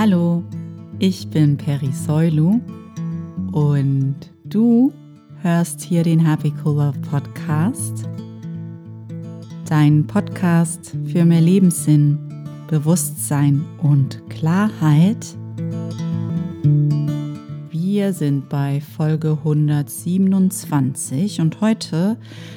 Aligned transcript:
Hallo, 0.00 0.44
ich 1.00 1.26
bin 1.26 1.56
Peri 1.56 1.90
Soilu 1.90 2.60
und 3.50 4.14
du 4.44 4.92
hörst 5.42 5.80
hier 5.80 6.04
den 6.04 6.24
Happy 6.24 6.52
Cool 6.64 6.76
Love 6.76 7.00
Podcast. 7.00 8.08
Dein 9.68 10.06
Podcast 10.06 10.96
für 11.04 11.24
mehr 11.24 11.40
Lebenssinn, 11.40 12.16
Bewusstsein 12.68 13.64
und 13.82 14.22
Klarheit. 14.30 15.36
Wir 17.72 18.12
sind 18.12 18.48
bei 18.48 18.80
Folge 18.80 19.32
127 19.32 21.40
und 21.40 21.60
heute 21.60 22.16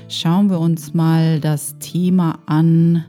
schauen 0.10 0.52
wir 0.52 0.60
uns 0.60 0.94
mal 0.94 1.40
das 1.40 1.76
Thema 1.80 2.38
an, 2.46 3.04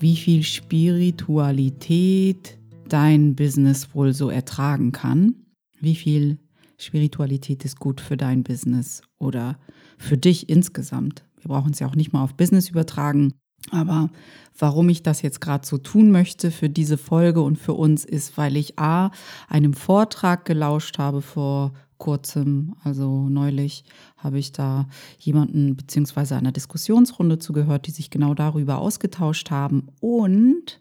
wie 0.00 0.16
viel 0.16 0.42
Spiritualität 0.42 2.55
dein 2.88 3.34
Business 3.34 3.94
wohl 3.94 4.12
so 4.12 4.30
ertragen 4.30 4.92
kann. 4.92 5.46
Wie 5.80 5.94
viel 5.94 6.38
Spiritualität 6.78 7.64
ist 7.64 7.78
gut 7.78 8.00
für 8.00 8.16
dein 8.16 8.42
Business 8.42 9.02
oder 9.18 9.58
für 9.98 10.18
dich 10.18 10.48
insgesamt. 10.48 11.24
Wir 11.40 11.48
brauchen 11.48 11.72
es 11.72 11.78
ja 11.78 11.86
auch 11.86 11.96
nicht 11.96 12.12
mal 12.12 12.22
auf 12.22 12.34
Business 12.34 12.68
übertragen. 12.68 13.32
Aber 13.70 14.10
warum 14.58 14.88
ich 14.88 15.02
das 15.02 15.22
jetzt 15.22 15.40
gerade 15.40 15.66
so 15.66 15.78
tun 15.78 16.10
möchte 16.10 16.50
für 16.50 16.68
diese 16.68 16.98
Folge 16.98 17.42
und 17.42 17.56
für 17.56 17.74
uns 17.74 18.04
ist, 18.04 18.36
weil 18.36 18.56
ich 18.56 18.78
A, 18.78 19.10
einem 19.48 19.74
Vortrag 19.74 20.44
gelauscht 20.44 20.98
habe 20.98 21.22
vor 21.22 21.72
kurzem, 21.98 22.74
also 22.84 23.28
neulich, 23.28 23.84
habe 24.16 24.38
ich 24.38 24.52
da 24.52 24.86
jemanden 25.18 25.76
beziehungsweise 25.76 26.36
einer 26.36 26.52
Diskussionsrunde 26.52 27.38
zugehört, 27.38 27.86
die 27.86 27.90
sich 27.90 28.10
genau 28.10 28.34
darüber 28.34 28.78
ausgetauscht 28.78 29.50
haben 29.50 29.88
und 30.00 30.80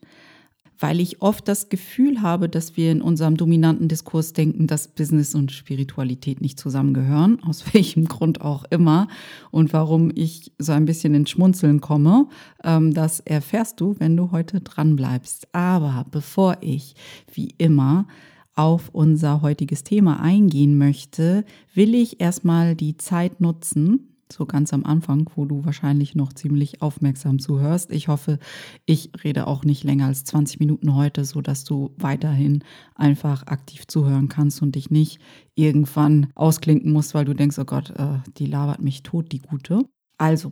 weil 0.79 0.99
ich 0.99 1.21
oft 1.21 1.47
das 1.47 1.70
Gefühl 1.70 2.21
habe, 2.21 2.49
dass 2.49 2.77
wir 2.77 2.91
in 2.91 3.01
unserem 3.01 3.37
dominanten 3.37 3.87
Diskurs 3.87 4.34
denken, 4.34 4.68
dass 4.68 4.87
Business 4.87 5.35
und 5.35 5.51
Spiritualität 5.51 6.41
nicht 6.41 6.59
zusammengehören, 6.59 7.41
aus 7.48 7.73
welchem 7.73 8.05
Grund 8.05 8.41
auch 8.41 8.65
immer 8.70 9.07
und 9.51 9.73
warum 9.73 10.12
ich 10.13 10.51
so 10.57 10.71
ein 10.71 10.85
bisschen 10.85 11.13
ins 11.15 11.29
Schmunzeln 11.29 11.81
komme, 11.81 12.27
ähm, 12.63 12.93
das 12.93 13.20
erfährst 13.20 13.79
du, 13.79 13.96
wenn 13.99 14.18
du 14.18 14.31
heute 14.31 14.62
dran 14.62 14.96
bleibst. 14.96 15.48
Aber 15.53 16.05
bevor 16.09 16.57
ich, 16.62 16.96
wie 17.34 17.53
immer, 17.57 18.07
auf 18.55 18.90
unser 18.93 19.41
heutiges 19.41 19.84
Thema 19.84 20.21
eingehen 20.21 20.77
möchte, 20.77 21.43
will 21.73 21.93
ich 21.93 22.21
erstmal 22.21 22.76
die 22.76 22.96
Zeit 22.98 23.41
nutzen, 23.41 24.15
so 24.31 24.45
ganz 24.45 24.73
am 24.73 24.85
Anfang, 24.85 25.29
wo 25.35 25.45
du 25.45 25.65
wahrscheinlich 25.65 26.15
noch 26.15 26.34
ziemlich 26.34 26.81
aufmerksam 26.81 27.40
zuhörst. 27.40 27.91
Ich 27.91 28.07
hoffe, 28.07 28.40
ich 28.85 29.12
rede 29.23 29.48
auch 29.48 29.63
nicht 29.63 29.84
länger 29.84 30.07
als 30.07 30.23
20 30.26 30.59
Minuten 30.59 30.95
heute, 30.95 31.26
so 31.26 31.41
dass 31.41 31.63
du 31.63 31.91
weiterhin 31.98 32.63
einfach 32.96 33.48
aktiv 33.48 33.87
zuhören 33.87 34.29
kannst 34.29 34.62
und 34.62 34.76
dich 34.76 34.90
nicht 34.90 35.20
irgendwann 35.55 36.27
ausklinken 36.35 36.91
musst, 36.91 37.13
weil 37.13 37.26
du 37.26 37.34
denkst, 37.34 37.59
oh 37.59 37.65
Gott, 37.65 37.91
äh, 37.91 38.20
die 38.37 38.48
labert 38.48 38.81
mich 38.81 39.03
tot, 39.03 39.31
die 39.31 39.40
gute. 39.40 39.81
Also, 40.18 40.51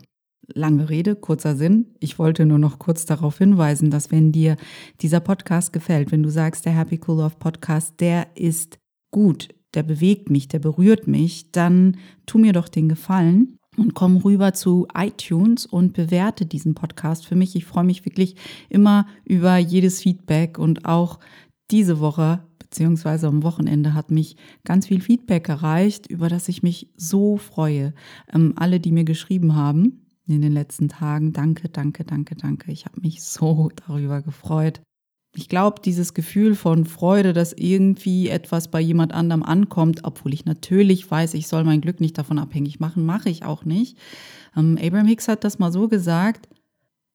Lange 0.53 0.89
Rede, 0.89 1.15
kurzer 1.15 1.55
Sinn. 1.55 1.95
Ich 2.01 2.19
wollte 2.19 2.45
nur 2.45 2.59
noch 2.59 2.77
kurz 2.77 3.05
darauf 3.05 3.37
hinweisen, 3.37 3.91
dass 3.91 4.11
wenn 4.11 4.33
dir 4.33 4.57
dieser 4.99 5.21
Podcast 5.21 5.71
gefällt, 5.71 6.11
wenn 6.11 6.21
du 6.21 6.29
sagst, 6.29 6.65
der 6.65 6.73
Happy 6.73 6.99
Cool 7.07 7.19
Love 7.19 7.37
Podcast, 7.39 8.01
der 8.01 8.27
ist 8.35 8.77
gut, 9.09 9.47
der 9.73 9.83
bewegt 9.83 10.29
mich, 10.29 10.49
der 10.49 10.59
berührt 10.59 11.07
mich, 11.07 11.51
dann 11.53 11.95
tu 12.25 12.39
mir 12.39 12.51
doch 12.51 12.67
den 12.67 12.89
Gefallen 12.89 13.57
und 13.77 13.93
komm 13.93 14.17
rüber 14.17 14.53
zu 14.53 14.87
iTunes 14.95 15.65
und 15.65 15.93
bewerte 15.93 16.45
diesen 16.45 16.75
Podcast 16.75 17.25
für 17.25 17.35
mich. 17.35 17.55
Ich 17.55 17.65
freue 17.65 17.83
mich 17.83 18.05
wirklich 18.05 18.35
immer 18.69 19.07
über 19.25 19.57
jedes 19.57 20.01
Feedback 20.01 20.57
und 20.57 20.85
auch 20.85 21.19
diese 21.71 21.99
Woche 21.99 22.43
beziehungsweise 22.59 23.27
am 23.27 23.43
Wochenende 23.43 23.93
hat 23.93 24.09
mich 24.09 24.35
ganz 24.63 24.87
viel 24.87 24.99
Feedback 24.99 25.47
erreicht, 25.47 26.07
über 26.07 26.27
das 26.27 26.49
ich 26.49 26.63
mich 26.63 26.89
so 26.97 27.37
freue. 27.37 27.93
Ähm, 28.33 28.53
alle, 28.55 28.79
die 28.79 28.91
mir 28.91 29.03
geschrieben 29.03 29.55
haben 29.55 30.07
in 30.25 30.41
den 30.41 30.53
letzten 30.53 30.89
Tagen, 30.89 31.33
danke, 31.33 31.69
danke, 31.69 32.03
danke, 32.03 32.35
danke. 32.35 32.71
Ich 32.71 32.85
habe 32.85 33.01
mich 33.01 33.21
so 33.21 33.69
darüber 33.87 34.21
gefreut 34.21 34.81
ich 35.35 35.49
glaube, 35.49 35.81
dieses 35.83 36.13
Gefühl 36.13 36.55
von 36.55 36.85
Freude, 36.85 37.33
dass 37.33 37.53
irgendwie 37.53 38.29
etwas 38.29 38.67
bei 38.67 38.79
jemand 38.79 39.13
anderem 39.13 39.43
ankommt, 39.43 40.01
obwohl 40.03 40.33
ich 40.33 40.45
natürlich 40.45 41.09
weiß, 41.09 41.33
ich 41.33 41.47
soll 41.47 41.63
mein 41.63 41.81
Glück 41.81 41.99
nicht 41.99 42.17
davon 42.17 42.37
abhängig 42.37 42.79
machen, 42.79 43.05
mache 43.05 43.29
ich 43.29 43.43
auch 43.43 43.65
nicht. 43.65 43.97
Ähm, 44.55 44.77
Abraham 44.81 45.07
Hicks 45.07 45.27
hat 45.27 45.43
das 45.43 45.57
mal 45.57 45.71
so 45.71 45.87
gesagt, 45.87 46.47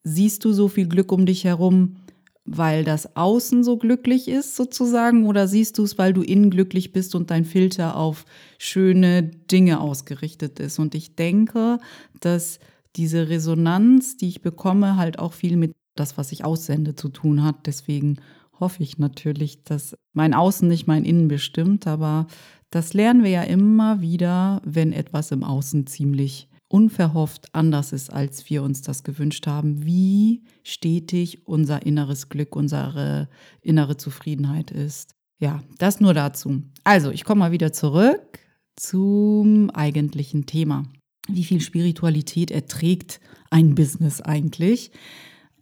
siehst 0.02 0.44
du 0.44 0.52
so 0.52 0.68
viel 0.68 0.88
Glück 0.88 1.12
um 1.12 1.26
dich 1.26 1.44
herum, 1.44 1.96
weil 2.44 2.82
das 2.82 3.14
Außen 3.14 3.62
so 3.62 3.76
glücklich 3.76 4.26
ist 4.26 4.56
sozusagen, 4.56 5.26
oder 5.26 5.46
siehst 5.46 5.78
du 5.78 5.84
es, 5.84 5.98
weil 5.98 6.12
du 6.12 6.22
innen 6.22 6.50
glücklich 6.50 6.92
bist 6.92 7.14
und 7.14 7.30
dein 7.30 7.44
Filter 7.44 7.96
auf 7.96 8.24
schöne 8.58 9.22
Dinge 9.22 9.80
ausgerichtet 9.80 10.58
ist? 10.58 10.78
Und 10.78 10.94
ich 10.94 11.14
denke, 11.14 11.78
dass 12.20 12.58
diese 12.96 13.28
Resonanz, 13.28 14.16
die 14.16 14.28
ich 14.28 14.40
bekomme, 14.40 14.96
halt 14.96 15.18
auch 15.18 15.34
viel 15.34 15.56
mit 15.56 15.72
das, 15.98 16.16
was 16.18 16.32
ich 16.32 16.44
aussende, 16.44 16.94
zu 16.94 17.08
tun 17.08 17.42
hat. 17.42 17.66
Deswegen 17.66 18.16
hoffe 18.58 18.82
ich 18.82 18.98
natürlich, 18.98 19.64
dass 19.64 19.96
mein 20.12 20.34
Außen 20.34 20.66
nicht 20.68 20.86
mein 20.86 21.04
Innen 21.04 21.28
bestimmt, 21.28 21.86
aber 21.86 22.26
das 22.70 22.92
lernen 22.92 23.22
wir 23.22 23.30
ja 23.30 23.42
immer 23.42 24.00
wieder, 24.00 24.60
wenn 24.64 24.92
etwas 24.92 25.30
im 25.30 25.44
Außen 25.44 25.86
ziemlich 25.86 26.48
unverhofft 26.68 27.54
anders 27.54 27.92
ist, 27.92 28.12
als 28.12 28.50
wir 28.50 28.62
uns 28.62 28.82
das 28.82 29.02
gewünscht 29.02 29.46
haben, 29.46 29.86
wie 29.86 30.42
stetig 30.62 31.46
unser 31.46 31.86
inneres 31.86 32.28
Glück, 32.28 32.54
unsere 32.54 33.28
innere 33.62 33.96
Zufriedenheit 33.96 34.70
ist. 34.70 35.14
Ja, 35.40 35.62
das 35.78 36.00
nur 36.00 36.14
dazu. 36.14 36.62
Also, 36.84 37.10
ich 37.10 37.24
komme 37.24 37.38
mal 37.40 37.52
wieder 37.52 37.72
zurück 37.72 38.38
zum 38.76 39.70
eigentlichen 39.70 40.46
Thema. 40.46 40.84
Wie 41.28 41.44
viel 41.44 41.60
Spiritualität 41.60 42.50
erträgt 42.50 43.20
ein 43.50 43.74
Business 43.74 44.20
eigentlich? 44.20 44.90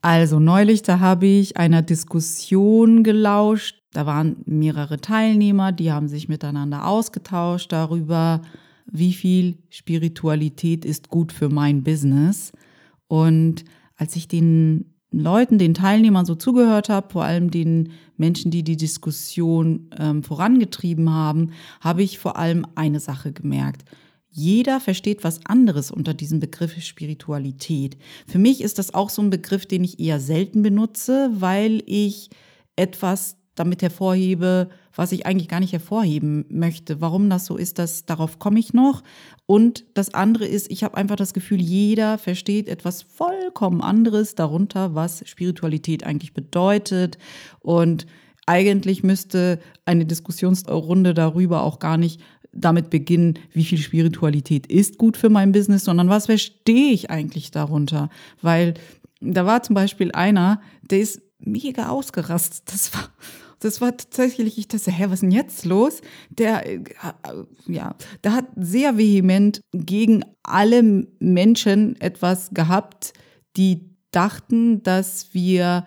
Also 0.07 0.39
neulich, 0.39 0.83
da 0.83 1.01
habe 1.01 1.27
ich 1.27 1.57
einer 1.57 1.83
Diskussion 1.83 3.03
gelauscht. 3.03 3.83
Da 3.91 4.07
waren 4.07 4.37
mehrere 4.45 5.01
Teilnehmer, 5.01 5.73
die 5.73 5.91
haben 5.91 6.07
sich 6.07 6.29
miteinander 6.29 6.87
ausgetauscht 6.87 7.73
darüber, 7.73 8.41
wie 8.87 9.13
viel 9.13 9.59
Spiritualität 9.69 10.85
ist 10.85 11.09
gut 11.09 11.33
für 11.33 11.49
mein 11.49 11.83
Business. 11.83 12.53
Und 13.09 13.65
als 13.97 14.15
ich 14.15 14.29
den 14.29 14.95
Leuten, 15.11 15.59
den 15.59 15.75
Teilnehmern 15.75 16.25
so 16.25 16.37
zugehört 16.37 16.89
habe, 16.89 17.11
vor 17.11 17.25
allem 17.25 17.51
den 17.51 17.91
Menschen, 18.17 18.53
die 18.53 18.63
die 18.63 18.77
Diskussion 18.77 19.91
ähm, 19.99 20.23
vorangetrieben 20.23 21.13
haben, 21.13 21.51
habe 21.81 22.05
ich 22.05 22.21
vor 22.21 22.37
allem 22.37 22.65
eine 22.77 23.01
Sache 23.01 23.33
gemerkt. 23.33 23.85
Jeder 24.39 24.81
versteht 24.81 25.25
was 25.25 25.41
anderes 25.47 25.91
unter 25.91 26.13
diesem 26.13 26.41
Begriff 26.41 26.79
Spiritualität. 26.83 27.97
Für 28.27 28.39
mich 28.39 28.61
ist 28.61 28.79
das 28.79 28.93
auch 28.93 29.09
so 29.09 29.23
ein 29.23 29.31
Begriff, 29.31 29.65
den 29.65 29.83
ich 29.83 29.99
eher 29.99 30.21
selten 30.21 30.61
benutze, 30.61 31.31
weil 31.33 31.83
ich 31.87 32.29
etwas 32.77 33.39
damit 33.55 33.81
hervorhebe, 33.81 34.69
was 34.95 35.13
ich 35.13 35.25
eigentlich 35.25 35.49
gar 35.49 35.61
nicht 35.61 35.73
hervorheben 35.73 36.45
möchte. 36.51 37.01
Warum 37.01 37.31
das 37.31 37.47
so 37.47 37.57
ist, 37.57 37.79
das, 37.79 38.05
darauf 38.05 38.39
komme 38.39 38.59
ich 38.59 38.75
noch. 38.75 39.03
Und 39.47 39.87
das 39.95 40.13
andere 40.13 40.45
ist, 40.45 40.71
ich 40.71 40.85
habe 40.85 40.99
einfach 40.99 41.17
das 41.17 41.33
Gefühl, 41.33 41.63
jeder 41.63 42.19
versteht 42.19 42.69
etwas 42.69 43.01
vollkommen 43.01 43.81
anderes 43.81 44.35
darunter, 44.35 44.95
was 44.95 45.27
Spiritualität 45.27 46.05
eigentlich 46.05 46.35
bedeutet. 46.35 47.17
Und 47.61 48.07
eigentlich 48.47 49.03
müsste 49.03 49.59
eine 49.85 50.07
Diskussionsrunde 50.07 51.15
darüber 51.15 51.63
auch 51.65 51.81
gar 51.81 51.97
nicht 51.97 52.21
damit 52.59 52.91
beginnen, 52.91 53.39
wie 53.53 53.65
viel 53.65 53.79
Spiritualität 53.79 54.67
ist 54.67 54.99
gut 54.99 55.17
für 55.17 55.29
mein 55.31 55.53
Business, 55.53 55.85
sondern 55.85 56.09
was 56.09 56.27
verstehe 56.27 56.93
ich 56.93 57.11
eigentlich 57.11 57.51
darunter? 57.51 58.11
Weil 58.43 58.75
da 59.21 59.47
war 59.47 59.63
zum 59.63 59.75
Beispiel 59.75 60.13
einer, 60.13 60.61
der 60.83 61.01
ist 61.01 61.21
mega 61.39 61.89
ausgerastet. 61.89 62.63
Das 62.73 62.93
war, 62.95 63.09
das 63.61 63.81
war 63.81 63.97
tatsächlich, 63.97 64.59
ich 64.59 64.69
dachte, 64.69 64.91
hä, 64.91 65.05
was 65.05 65.15
ist 65.15 65.23
denn 65.23 65.31
jetzt 65.31 65.65
los? 65.65 66.01
Der, 66.31 66.67
äh, 66.67 66.81
ja, 67.67 67.95
der 68.25 68.33
hat 68.35 68.47
sehr 68.57 68.99
vehement 68.99 69.61
gegen 69.73 70.25
alle 70.43 71.07
Menschen 71.19 72.01
etwas 72.01 72.51
gehabt, 72.53 73.13
die 73.57 73.97
dachten, 74.11 74.83
dass 74.83 75.35
wir 75.35 75.87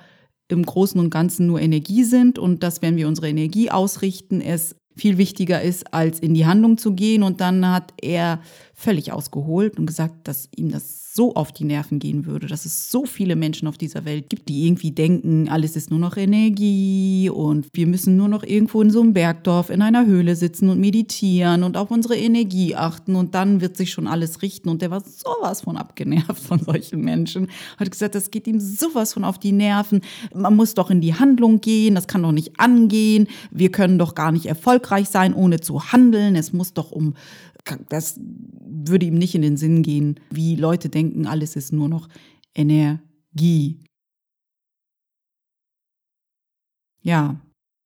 im 0.49 0.63
Großen 0.63 0.99
und 0.99 1.11
Ganzen 1.11 1.45
nur 1.47 1.61
Energie 1.61 2.03
sind 2.03 2.39
und 2.39 2.63
dass, 2.63 2.81
wenn 2.81 2.97
wir 2.97 3.07
unsere 3.07 3.29
Energie 3.29 3.69
ausrichten, 3.69 4.41
es 4.41 4.75
viel 4.99 5.17
wichtiger 5.17 5.61
ist, 5.61 5.93
als 5.93 6.19
in 6.19 6.33
die 6.33 6.45
Handlung 6.45 6.77
zu 6.77 6.93
gehen. 6.93 7.23
Und 7.23 7.41
dann 7.41 7.69
hat 7.69 7.93
er 8.01 8.41
völlig 8.73 9.11
ausgeholt 9.11 9.79
und 9.79 9.85
gesagt, 9.85 10.27
dass 10.27 10.49
ihm 10.55 10.71
das 10.71 11.08
so 11.19 11.35
auf 11.35 11.51
die 11.51 11.65
Nerven 11.65 11.99
gehen 11.99 12.25
würde, 12.25 12.47
dass 12.47 12.63
es 12.63 12.89
so 12.89 13.05
viele 13.05 13.35
Menschen 13.35 13.67
auf 13.67 13.77
dieser 13.77 14.05
Welt 14.05 14.29
gibt, 14.29 14.47
die 14.47 14.65
irgendwie 14.65 14.91
denken, 14.91 15.49
alles 15.49 15.75
ist 15.75 15.89
nur 15.89 15.99
noch 15.99 16.15
Energie 16.15 17.29
und 17.29 17.67
wir 17.73 17.87
müssen 17.87 18.15
nur 18.15 18.29
noch 18.29 18.41
irgendwo 18.41 18.81
in 18.81 18.89
so 18.89 19.01
einem 19.01 19.11
Bergdorf 19.11 19.69
in 19.69 19.81
einer 19.81 20.05
Höhle 20.05 20.37
sitzen 20.37 20.69
und 20.69 20.79
meditieren 20.79 21.63
und 21.63 21.75
auf 21.75 21.91
unsere 21.91 22.15
Energie 22.15 22.73
achten 22.73 23.17
und 23.17 23.35
dann 23.35 23.59
wird 23.59 23.75
sich 23.75 23.91
schon 23.91 24.07
alles 24.07 24.41
richten. 24.41 24.69
Und 24.69 24.81
der 24.81 24.91
war 24.91 25.01
sowas 25.01 25.59
von 25.59 25.75
abgenervt 25.75 26.41
von 26.41 26.63
solchen 26.63 27.01
Menschen. 27.01 27.49
Hat 27.77 27.91
gesagt, 27.91 28.15
das 28.15 28.31
geht 28.31 28.47
ihm 28.47 28.61
sowas 28.61 29.11
von 29.11 29.25
auf 29.25 29.37
die 29.37 29.51
Nerven. 29.51 29.99
Man 30.33 30.55
muss 30.55 30.73
doch 30.73 30.89
in 30.89 31.01
die 31.01 31.15
Handlung 31.15 31.59
gehen, 31.59 31.95
das 31.95 32.07
kann 32.07 32.23
doch 32.23 32.31
nicht 32.31 32.57
angehen. 32.61 33.27
Wir 33.51 33.73
können 33.73 33.99
doch 33.99 34.15
gar 34.15 34.31
nicht 34.31 34.45
erfolgreich 34.45 35.09
sein, 35.09 35.33
ohne 35.33 35.59
zu 35.59 35.91
handeln. 35.91 36.37
Es 36.37 36.53
muss 36.53 36.71
doch 36.71 36.93
um 36.93 37.15
das 37.89 38.19
würde 38.19 39.05
ihm 39.05 39.15
nicht 39.15 39.35
in 39.35 39.41
den 39.41 39.57
Sinn 39.57 39.81
gehen, 39.81 40.19
wie 40.29 40.55
Leute 40.55 40.89
denken, 40.89 41.27
alles 41.27 41.55
ist 41.55 41.73
nur 41.73 41.89
noch 41.89 42.07
Energie. 42.55 43.79
Ja, 47.01 47.39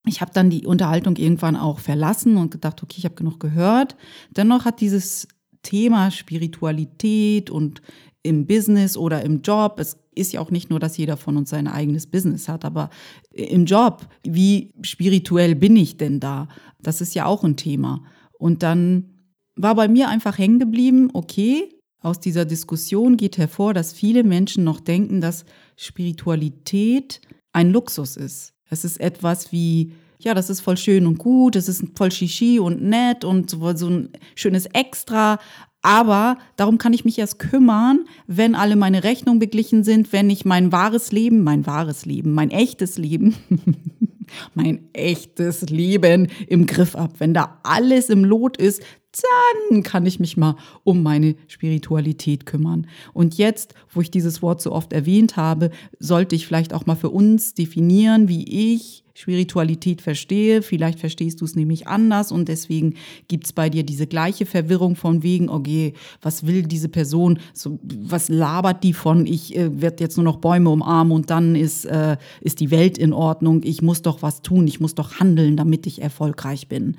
ich 0.05 0.21
habe 0.21 0.31
dann 0.33 0.49
die 0.49 0.65
Unterhaltung 0.65 1.15
irgendwann 1.15 1.55
auch 1.55 1.79
verlassen 1.79 2.37
und 2.37 2.51
gedacht, 2.51 2.83
okay, 2.83 2.95
ich 2.97 3.05
habe 3.05 3.15
genug 3.15 3.39
gehört. 3.39 3.95
Dennoch 4.31 4.65
hat 4.65 4.81
dieses 4.81 5.27
Thema 5.61 6.11
Spiritualität 6.11 7.49
und 7.49 7.81
im 8.21 8.45
Business 8.47 8.97
oder 8.97 9.23
im 9.23 9.41
Job, 9.41 9.79
es 9.79 9.97
ist 10.15 10.33
ja 10.33 10.39
auch 10.39 10.51
nicht 10.51 10.69
nur, 10.69 10.79
dass 10.79 10.97
jeder 10.97 11.17
von 11.17 11.37
uns 11.37 11.49
sein 11.49 11.67
eigenes 11.67 12.07
Business 12.07 12.47
hat, 12.47 12.65
aber 12.65 12.89
im 13.31 13.65
Job, 13.65 14.07
wie 14.23 14.73
spirituell 14.81 15.55
bin 15.55 15.75
ich 15.75 15.97
denn 15.97 16.19
da? 16.19 16.47
Das 16.81 17.01
ist 17.01 17.15
ja 17.15 17.25
auch 17.25 17.43
ein 17.43 17.57
Thema. 17.57 18.03
Und 18.37 18.63
dann 18.63 19.12
war 19.55 19.75
bei 19.75 19.87
mir 19.87 20.09
einfach 20.09 20.37
hängen 20.37 20.59
geblieben, 20.59 21.09
okay, 21.13 21.69
aus 22.01 22.19
dieser 22.19 22.45
Diskussion 22.45 23.17
geht 23.17 23.37
hervor, 23.37 23.73
dass 23.73 23.93
viele 23.93 24.23
Menschen 24.23 24.63
noch 24.63 24.81
denken, 24.81 25.21
dass 25.21 25.45
Spiritualität 25.77 27.21
ein 27.53 27.71
Luxus 27.71 28.17
ist. 28.17 28.53
Es 28.69 28.83
ist 28.83 28.99
etwas 28.99 29.51
wie, 29.51 29.93
ja, 30.19 30.33
das 30.33 30.49
ist 30.49 30.61
voll 30.61 30.77
schön 30.77 31.05
und 31.07 31.17
gut, 31.17 31.55
es 31.55 31.69
ist 31.69 31.85
voll 31.95 32.11
Shishi 32.11 32.59
und 32.59 32.81
nett 32.81 33.23
und 33.23 33.49
so, 33.49 33.75
so 33.75 33.87
ein 33.87 34.09
schönes 34.35 34.65
Extra. 34.65 35.39
Aber 35.81 36.37
darum 36.55 36.77
kann 36.77 36.93
ich 36.93 37.05
mich 37.05 37.19
erst 37.19 37.39
kümmern, 37.39 38.05
wenn 38.25 38.55
alle 38.55 38.75
meine 38.75 39.03
Rechnungen 39.03 39.39
beglichen 39.39 39.83
sind, 39.83 40.11
wenn 40.11 40.29
ich 40.29 40.45
mein 40.45 40.71
wahres 40.71 41.11
Leben, 41.11 41.43
mein 41.43 41.65
wahres 41.65 42.05
Leben, 42.05 42.33
mein 42.33 42.51
echtes 42.51 42.97
Leben, 42.97 43.35
mein 44.55 44.89
echtes 44.93 45.61
Leben 45.69 46.27
im 46.47 46.65
Griff 46.65 46.95
ab. 46.95 47.15
Wenn 47.19 47.33
da 47.33 47.59
alles 47.63 48.09
im 48.09 48.23
Lot 48.23 48.57
ist, 48.57 48.81
dann 49.21 49.83
kann 49.83 50.05
ich 50.05 50.19
mich 50.19 50.37
mal 50.37 50.55
um 50.83 51.03
meine 51.03 51.35
Spiritualität 51.47 52.45
kümmern. 52.45 52.87
Und 53.13 53.37
jetzt, 53.37 53.73
wo 53.91 54.01
ich 54.01 54.11
dieses 54.11 54.41
Wort 54.41 54.61
so 54.61 54.71
oft 54.71 54.93
erwähnt 54.93 55.37
habe, 55.37 55.71
sollte 55.99 56.35
ich 56.35 56.47
vielleicht 56.47 56.73
auch 56.73 56.85
mal 56.85 56.95
für 56.95 57.09
uns 57.09 57.53
definieren, 57.53 58.27
wie 58.27 58.73
ich 58.73 59.03
Spiritualität 59.15 60.01
verstehe. 60.01 60.63
Vielleicht 60.63 60.99
verstehst 60.99 61.41
du 61.41 61.45
es 61.45 61.55
nämlich 61.55 61.87
anders 61.87 62.31
und 62.31 62.49
deswegen 62.49 62.95
gibt 63.27 63.45
es 63.45 63.53
bei 63.53 63.69
dir 63.69 63.83
diese 63.83 64.07
gleiche 64.07 64.45
Verwirrung 64.45 64.95
von 64.95 65.21
wegen, 65.21 65.49
okay, 65.49 65.93
was 66.21 66.47
will 66.47 66.63
diese 66.63 66.89
Person, 66.89 67.39
so, 67.53 67.79
was 67.83 68.29
labert 68.29 68.83
die 68.83 68.93
von, 68.93 69.27
ich 69.27 69.55
äh, 69.55 69.81
werde 69.81 70.03
jetzt 70.03 70.17
nur 70.17 70.23
noch 70.23 70.37
Bäume 70.37 70.71
umarmen 70.71 71.13
und 71.13 71.29
dann 71.29 71.55
ist, 71.55 71.85
äh, 71.85 72.17
ist 72.41 72.59
die 72.59 72.71
Welt 72.71 72.97
in 72.97 73.13
Ordnung, 73.13 73.61
ich 73.63 73.83
muss 73.83 74.01
doch 74.01 74.23
was 74.23 74.41
tun, 74.41 74.65
ich 74.65 74.79
muss 74.79 74.95
doch 74.95 75.19
handeln, 75.19 75.57
damit 75.57 75.85
ich 75.85 76.01
erfolgreich 76.01 76.67
bin. 76.67 76.97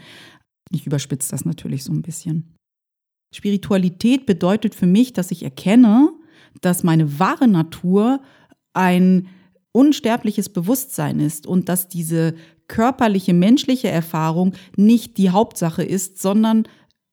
Ich 0.75 0.87
überspitze 0.87 1.31
das 1.31 1.44
natürlich 1.44 1.85
so 1.85 1.93
ein 1.93 2.03
bisschen. 2.03 2.55
Spiritualität 3.35 4.26
bedeutet 4.26 4.75
für 4.75 4.87
mich, 4.87 5.12
dass 5.12 5.31
ich 5.31 5.43
erkenne, 5.43 6.12
dass 6.61 6.85
meine 6.85 7.19
wahre 7.19 7.49
Natur 7.49 8.21
ein 8.75 9.29
unsterbliches 9.73 10.49
Bewusstsein 10.49 11.19
ist 11.21 11.47
und 11.47 11.69
dass 11.69 11.88
diese 11.88 12.35
körperliche, 12.69 13.35
menschliche 13.35 13.88
Erfahrung 13.88 14.55
nicht 14.76 15.19
die 15.19 15.31
Hauptsache 15.31 15.82
ist, 15.82 16.21
sondern 16.21 16.69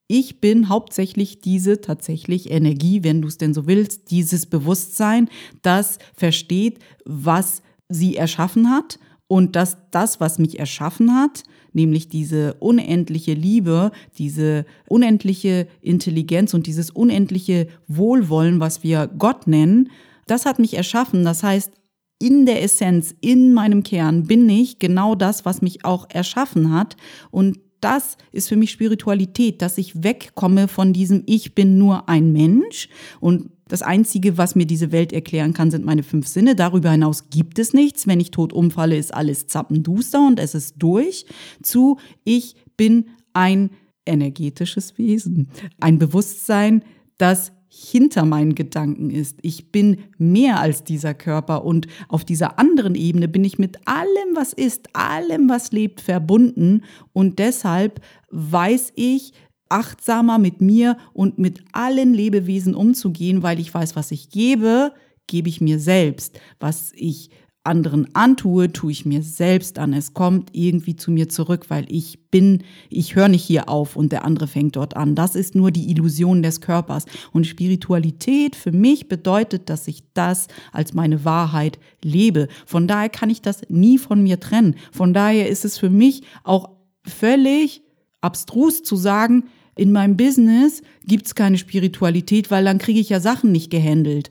ich 0.07 0.41
bin 0.41 0.69
hauptsächlich 0.69 1.41
diese 1.41 1.81
tatsächlich 1.81 2.51
Energie, 2.51 3.03
wenn 3.03 3.21
du 3.21 3.27
es 3.27 3.37
denn 3.37 3.53
so 3.53 3.65
willst, 3.65 4.11
dieses 4.11 4.45
Bewusstsein, 4.45 5.29
das 5.61 5.99
versteht, 6.13 6.79
was 7.05 7.63
sie 7.89 8.15
erschaffen 8.15 8.69
hat 8.69 8.99
und 9.31 9.55
dass 9.55 9.77
das, 9.91 10.19
was 10.19 10.39
mich 10.39 10.59
erschaffen 10.59 11.15
hat, 11.15 11.43
nämlich 11.71 12.09
diese 12.09 12.55
unendliche 12.55 13.33
Liebe, 13.33 13.91
diese 14.17 14.65
unendliche 14.89 15.69
Intelligenz 15.79 16.53
und 16.53 16.67
dieses 16.67 16.91
unendliche 16.91 17.67
Wohlwollen, 17.87 18.59
was 18.59 18.83
wir 18.83 19.07
Gott 19.07 19.47
nennen, 19.47 19.89
das 20.27 20.45
hat 20.45 20.59
mich 20.59 20.73
erschaffen. 20.73 21.23
Das 21.23 21.43
heißt, 21.43 21.71
in 22.19 22.45
der 22.45 22.61
Essenz, 22.61 23.15
in 23.21 23.53
meinem 23.53 23.83
Kern 23.83 24.23
bin 24.23 24.49
ich 24.49 24.79
genau 24.79 25.15
das, 25.15 25.45
was 25.45 25.61
mich 25.61 25.85
auch 25.85 26.07
erschaffen 26.09 26.73
hat. 26.73 26.97
Und 27.31 27.57
das 27.79 28.17
ist 28.33 28.49
für 28.49 28.57
mich 28.57 28.71
Spiritualität, 28.71 29.61
dass 29.61 29.77
ich 29.77 30.03
wegkomme 30.03 30.67
von 30.67 30.91
diesem 30.91 31.23
Ich 31.25 31.55
bin 31.55 31.77
nur 31.77 32.09
ein 32.09 32.33
Mensch 32.33 32.89
und 33.21 33.49
das 33.71 33.81
Einzige, 33.81 34.37
was 34.37 34.55
mir 34.55 34.65
diese 34.65 34.91
Welt 34.91 35.13
erklären 35.13 35.53
kann, 35.53 35.71
sind 35.71 35.85
meine 35.85 36.03
fünf 36.03 36.27
Sinne. 36.27 36.55
Darüber 36.55 36.91
hinaus 36.91 37.29
gibt 37.29 37.57
es 37.57 37.73
nichts. 37.73 38.05
Wenn 38.05 38.19
ich 38.19 38.31
tot 38.31 38.51
umfalle, 38.51 38.97
ist 38.97 39.13
alles 39.13 39.47
zappenduster 39.47 40.27
und 40.27 40.39
es 40.39 40.55
ist 40.55 40.75
durch. 40.77 41.25
Zu 41.63 41.97
ich 42.25 42.55
bin 42.75 43.05
ein 43.31 43.69
energetisches 44.05 44.97
Wesen, 44.97 45.47
ein 45.79 45.99
Bewusstsein, 45.99 46.83
das 47.17 47.53
hinter 47.69 48.25
meinen 48.25 48.55
Gedanken 48.55 49.09
ist. 49.09 49.39
Ich 49.41 49.71
bin 49.71 49.99
mehr 50.17 50.59
als 50.59 50.83
dieser 50.83 51.13
Körper 51.13 51.63
und 51.63 51.87
auf 52.09 52.25
dieser 52.25 52.59
anderen 52.59 52.95
Ebene 52.95 53.29
bin 53.29 53.45
ich 53.45 53.57
mit 53.57 53.77
allem, 53.87 54.35
was 54.35 54.51
ist, 54.51 54.89
allem, 54.93 55.47
was 55.47 55.71
lebt, 55.71 56.01
verbunden 56.01 56.83
und 57.13 57.39
deshalb 57.39 58.01
weiß 58.31 58.91
ich, 58.95 59.31
achtsamer 59.71 60.37
mit 60.37 60.61
mir 60.61 60.97
und 61.13 61.39
mit 61.39 61.63
allen 61.71 62.13
Lebewesen 62.13 62.75
umzugehen, 62.75 63.41
weil 63.43 63.59
ich 63.59 63.73
weiß, 63.73 63.95
was 63.95 64.11
ich 64.11 64.29
gebe, 64.29 64.91
gebe 65.27 65.49
ich 65.49 65.61
mir 65.61 65.79
selbst. 65.79 66.39
Was 66.59 66.91
ich 66.95 67.29
anderen 67.63 68.07
antue, 68.15 68.73
tue 68.73 68.91
ich 68.91 69.05
mir 69.05 69.21
selbst 69.21 69.77
an. 69.77 69.93
Es 69.93 70.13
kommt 70.13 70.49
irgendwie 70.53 70.95
zu 70.95 71.11
mir 71.11 71.29
zurück, 71.29 71.65
weil 71.69 71.85
ich 71.89 72.29
bin, 72.31 72.63
ich 72.89 73.15
höre 73.15 73.27
nicht 73.27 73.43
hier 73.43 73.69
auf 73.69 73.95
und 73.95 74.11
der 74.11 74.25
andere 74.25 74.47
fängt 74.47 74.75
dort 74.75 74.97
an. 74.97 75.13
Das 75.13 75.35
ist 75.35 75.53
nur 75.53 75.69
die 75.69 75.91
Illusion 75.91 76.41
des 76.41 76.61
Körpers. 76.61 77.05
Und 77.31 77.45
Spiritualität 77.45 78.55
für 78.55 78.71
mich 78.71 79.07
bedeutet, 79.07 79.69
dass 79.69 79.87
ich 79.87 80.03
das 80.13 80.47
als 80.71 80.93
meine 80.93 81.23
Wahrheit 81.23 81.77
lebe. 82.03 82.47
Von 82.65 82.87
daher 82.87 83.09
kann 83.09 83.29
ich 83.29 83.43
das 83.43 83.61
nie 83.69 83.99
von 83.99 84.23
mir 84.23 84.39
trennen. 84.39 84.75
Von 84.91 85.13
daher 85.13 85.47
ist 85.47 85.63
es 85.63 85.77
für 85.77 85.91
mich 85.91 86.23
auch 86.43 86.69
völlig 87.03 87.83
abstrus 88.21 88.81
zu 88.81 88.95
sagen, 88.95 89.45
in 89.75 89.91
meinem 89.91 90.17
Business 90.17 90.81
gibt 91.05 91.27
es 91.27 91.35
keine 91.35 91.57
Spiritualität, 91.57 92.51
weil 92.51 92.65
dann 92.65 92.77
kriege 92.77 92.99
ich 92.99 93.09
ja 93.09 93.19
Sachen 93.19 93.51
nicht 93.51 93.69
gehandelt. 93.69 94.29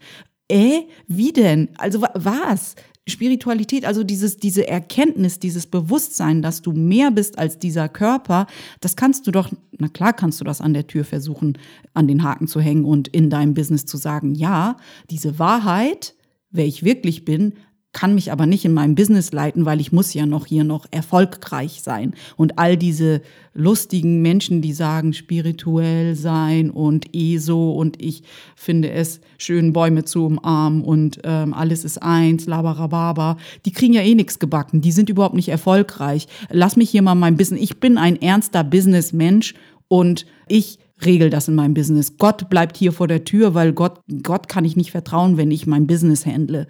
Äh, 0.48 0.82
wie 1.06 1.32
denn? 1.32 1.70
Also 1.78 2.02
was? 2.14 2.74
Spiritualität, 3.08 3.84
also 3.84 4.04
dieses, 4.04 4.36
diese 4.36 4.68
Erkenntnis, 4.68 5.38
dieses 5.38 5.66
Bewusstsein, 5.66 6.42
dass 6.42 6.62
du 6.62 6.72
mehr 6.72 7.10
bist 7.10 7.38
als 7.38 7.58
dieser 7.58 7.88
Körper, 7.88 8.46
das 8.80 8.94
kannst 8.94 9.26
du 9.26 9.30
doch, 9.30 9.50
na 9.78 9.88
klar 9.88 10.12
kannst 10.12 10.40
du 10.40 10.44
das 10.44 10.60
an 10.60 10.74
der 10.74 10.86
Tür 10.86 11.04
versuchen, 11.04 11.58
an 11.94 12.06
den 12.06 12.22
Haken 12.22 12.46
zu 12.46 12.60
hängen 12.60 12.84
und 12.84 13.08
in 13.08 13.30
deinem 13.30 13.54
Business 13.54 13.86
zu 13.86 13.96
sagen, 13.96 14.34
ja, 14.34 14.76
diese 15.10 15.38
Wahrheit, 15.38 16.14
wer 16.50 16.66
ich 16.66 16.84
wirklich 16.84 17.24
bin, 17.24 17.54
kann 17.92 18.14
mich 18.14 18.30
aber 18.30 18.46
nicht 18.46 18.64
in 18.64 18.72
meinem 18.72 18.94
Business 18.94 19.32
leiten, 19.32 19.64
weil 19.64 19.80
ich 19.80 19.90
muss 19.90 20.14
ja 20.14 20.24
noch 20.24 20.46
hier 20.46 20.62
noch 20.62 20.86
erfolgreich 20.90 21.80
sein. 21.82 22.14
Und 22.36 22.58
all 22.58 22.76
diese 22.76 23.20
lustigen 23.52 24.22
Menschen, 24.22 24.62
die 24.62 24.72
sagen, 24.72 25.12
spirituell 25.12 26.14
sein 26.14 26.70
und 26.70 27.14
ESO 27.14 27.72
und 27.72 28.00
ich 28.00 28.22
finde 28.54 28.92
es 28.92 29.20
schön, 29.38 29.72
Bäume 29.72 30.04
zu 30.04 30.26
umarmen 30.26 30.82
und 30.82 31.20
ähm, 31.24 31.52
alles 31.52 31.84
ist 31.84 32.00
eins, 32.00 32.46
labarababa, 32.46 33.36
die 33.66 33.72
kriegen 33.72 33.94
ja 33.94 34.02
eh 34.02 34.14
nichts 34.14 34.38
gebacken, 34.38 34.80
die 34.80 34.92
sind 34.92 35.10
überhaupt 35.10 35.34
nicht 35.34 35.48
erfolgreich. 35.48 36.28
Lass 36.48 36.76
mich 36.76 36.90
hier 36.90 37.02
mal 37.02 37.16
mein 37.16 37.36
Business, 37.36 37.60
ich 37.60 37.80
bin 37.80 37.98
ein 37.98 38.22
ernster 38.22 38.62
Businessmensch 38.62 39.54
und 39.88 40.26
ich 40.46 40.78
regel 41.04 41.30
das 41.30 41.48
in 41.48 41.54
meinem 41.54 41.74
Business. 41.74 42.18
Gott 42.18 42.48
bleibt 42.50 42.76
hier 42.76 42.92
vor 42.92 43.08
der 43.08 43.24
Tür, 43.24 43.54
weil 43.54 43.72
Gott, 43.72 44.00
Gott 44.22 44.48
kann 44.48 44.64
ich 44.64 44.76
nicht 44.76 44.90
vertrauen, 44.90 45.36
wenn 45.36 45.50
ich 45.50 45.66
mein 45.66 45.86
Business 45.86 46.26
handle. 46.26 46.66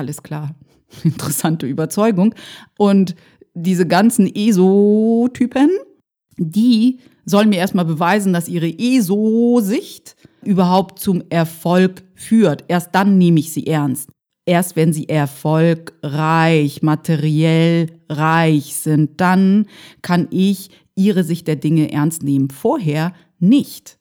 Alles 0.00 0.22
klar. 0.22 0.54
Interessante 1.04 1.66
Überzeugung. 1.66 2.34
Und 2.78 3.14
diese 3.52 3.86
ganzen 3.86 4.26
ESO-Typen, 4.34 5.68
die 6.38 7.00
sollen 7.26 7.50
mir 7.50 7.58
erstmal 7.58 7.84
beweisen, 7.84 8.32
dass 8.32 8.48
ihre 8.48 8.70
ESO-Sicht 8.78 10.16
überhaupt 10.42 11.00
zum 11.00 11.22
Erfolg 11.28 12.02
führt. 12.14 12.64
Erst 12.68 12.94
dann 12.94 13.18
nehme 13.18 13.40
ich 13.40 13.52
sie 13.52 13.66
ernst. 13.66 14.08
Erst 14.46 14.74
wenn 14.74 14.94
sie 14.94 15.06
erfolgreich, 15.06 16.80
materiell 16.80 18.00
reich 18.08 18.76
sind, 18.76 19.20
dann 19.20 19.66
kann 20.00 20.28
ich 20.30 20.70
ihre 20.94 21.24
Sicht 21.24 21.46
der 21.46 21.56
Dinge 21.56 21.92
ernst 21.92 22.22
nehmen. 22.22 22.48
Vorher 22.48 23.12
nicht. 23.38 23.98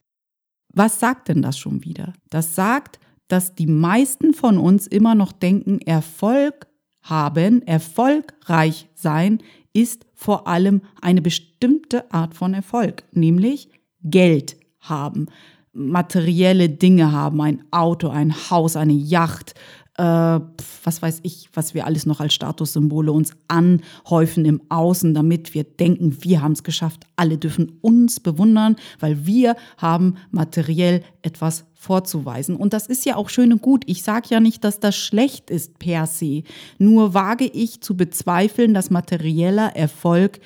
Was 0.74 1.02
sagt 1.02 1.28
denn 1.28 1.42
das 1.42 1.60
schon 1.60 1.84
wieder? 1.84 2.14
Das 2.30 2.56
sagt, 2.56 3.00
dass 3.30 3.56
die 3.56 3.68
meisten 3.68 4.34
von 4.34 4.58
uns 4.58 4.86
immer 4.86 5.16
noch 5.16 5.32
denken, 5.32 5.80
Erfolg 5.82 6.68
haben, 7.02 7.66
erfolgreich 7.66 8.90
sein, 8.96 9.40
ist 9.72 10.06
vor 10.14 10.48
allem 10.48 10.82
eine 11.02 11.22
bestimmte 11.22 12.12
Art 12.12 12.34
von 12.34 12.54
Erfolg, 12.54 13.04
nämlich 13.14 13.70
Geld 14.04 14.58
haben, 14.80 15.28
materielle 15.72 16.70
Dinge 16.70 17.12
haben, 17.12 17.40
ein 17.42 17.64
Auto, 17.72 18.10
ein 18.10 18.34
Haus, 18.50 18.76
eine 18.76 18.94
Yacht, 18.94 19.54
äh, 20.00 20.40
was 20.84 21.02
weiß 21.02 21.20
ich, 21.24 21.50
was 21.54 21.74
wir 21.74 21.86
alles 21.86 22.06
noch 22.06 22.22
als 22.22 22.34
Statussymbole 22.34 23.12
uns 23.12 23.34
anhäufen 23.50 24.46
im 24.46 24.62
Außen, 24.70 25.14
damit 25.14 25.54
wir 25.54 25.66
denken, 25.66 26.24
wir 26.24 26.42
haben 26.42 26.54
es 26.54 26.64
geschafft. 26.64 27.04
Alle 27.18 27.38
dürfen 27.38 27.80
uns 27.82 28.22
bewundern, 28.22 28.78
weil 29.02 29.26
wir 29.26 29.58
haben 29.78 30.16
materiell 30.32 31.04
etwas 31.22 31.66
vorzuweisen. 31.74 32.56
Und 32.56 32.72
das 32.72 32.88
ist 32.88 33.06
ja 33.06 33.18
auch 33.18 33.28
schön 33.28 33.52
und 33.52 33.62
gut. 33.62 33.84
Ich 33.88 34.04
sage 34.04 34.30
ja 34.30 34.40
nicht, 34.40 34.64
dass 34.64 34.80
das 34.80 34.96
schlecht 34.96 35.50
ist 35.50 35.80
per 35.80 36.08
se. 36.08 36.44
Nur 36.78 37.14
wage 37.14 37.46
ich 37.46 37.82
zu 37.82 37.98
bezweifeln, 37.98 38.74
dass 38.74 38.90
materieller 38.90 39.76
Erfolg 39.76 40.40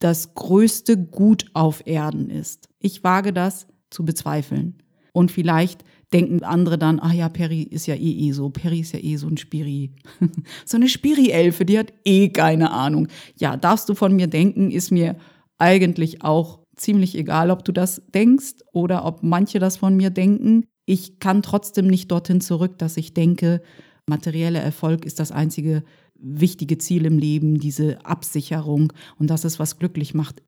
das 0.00 0.34
größte 0.34 0.98
Gut 0.98 1.46
auf 1.54 1.86
Erden 1.86 2.28
ist. 2.28 2.68
Ich 2.78 3.02
wage 3.02 3.32
das 3.32 3.66
zu 3.88 4.04
bezweifeln. 4.04 4.82
Und 5.14 5.30
vielleicht 5.30 5.82
denken 6.12 6.42
andere 6.42 6.78
dann, 6.78 7.00
ah 7.00 7.12
ja, 7.12 7.28
Perry 7.28 7.62
ist 7.62 7.86
ja 7.86 7.94
eh 7.94 8.28
eh 8.28 8.32
so, 8.32 8.50
Perry 8.50 8.80
ist 8.80 8.92
ja 8.92 9.00
eh 9.00 9.16
so 9.16 9.28
ein 9.28 9.36
Spiri. 9.36 9.92
so 10.64 10.76
eine 10.76 10.88
Spiri-Elfe, 10.88 11.64
die 11.64 11.78
hat 11.78 11.92
eh 12.04 12.28
keine 12.28 12.70
Ahnung. 12.70 13.08
Ja, 13.38 13.56
darfst 13.56 13.88
du 13.88 13.94
von 13.94 14.14
mir 14.14 14.26
denken, 14.26 14.70
ist 14.70 14.90
mir 14.90 15.16
eigentlich 15.58 16.22
auch 16.22 16.60
ziemlich 16.76 17.16
egal, 17.16 17.50
ob 17.50 17.64
du 17.64 17.72
das 17.72 18.02
denkst 18.14 18.62
oder 18.72 19.04
ob 19.04 19.22
manche 19.22 19.58
das 19.58 19.76
von 19.76 19.96
mir 19.96 20.10
denken. 20.10 20.66
Ich 20.86 21.18
kann 21.18 21.42
trotzdem 21.42 21.86
nicht 21.86 22.10
dorthin 22.10 22.40
zurück, 22.40 22.78
dass 22.78 22.96
ich 22.96 23.14
denke, 23.14 23.62
materieller 24.06 24.60
Erfolg 24.60 25.04
ist 25.04 25.20
das 25.20 25.30
einzige 25.30 25.84
wichtige 26.14 26.78
Ziel 26.78 27.06
im 27.06 27.18
Leben, 27.18 27.58
diese 27.58 28.04
Absicherung 28.04 28.92
und 29.18 29.28
das 29.28 29.44
ist, 29.44 29.58
was 29.58 29.78
glücklich 29.78 30.14
macht. 30.14 30.42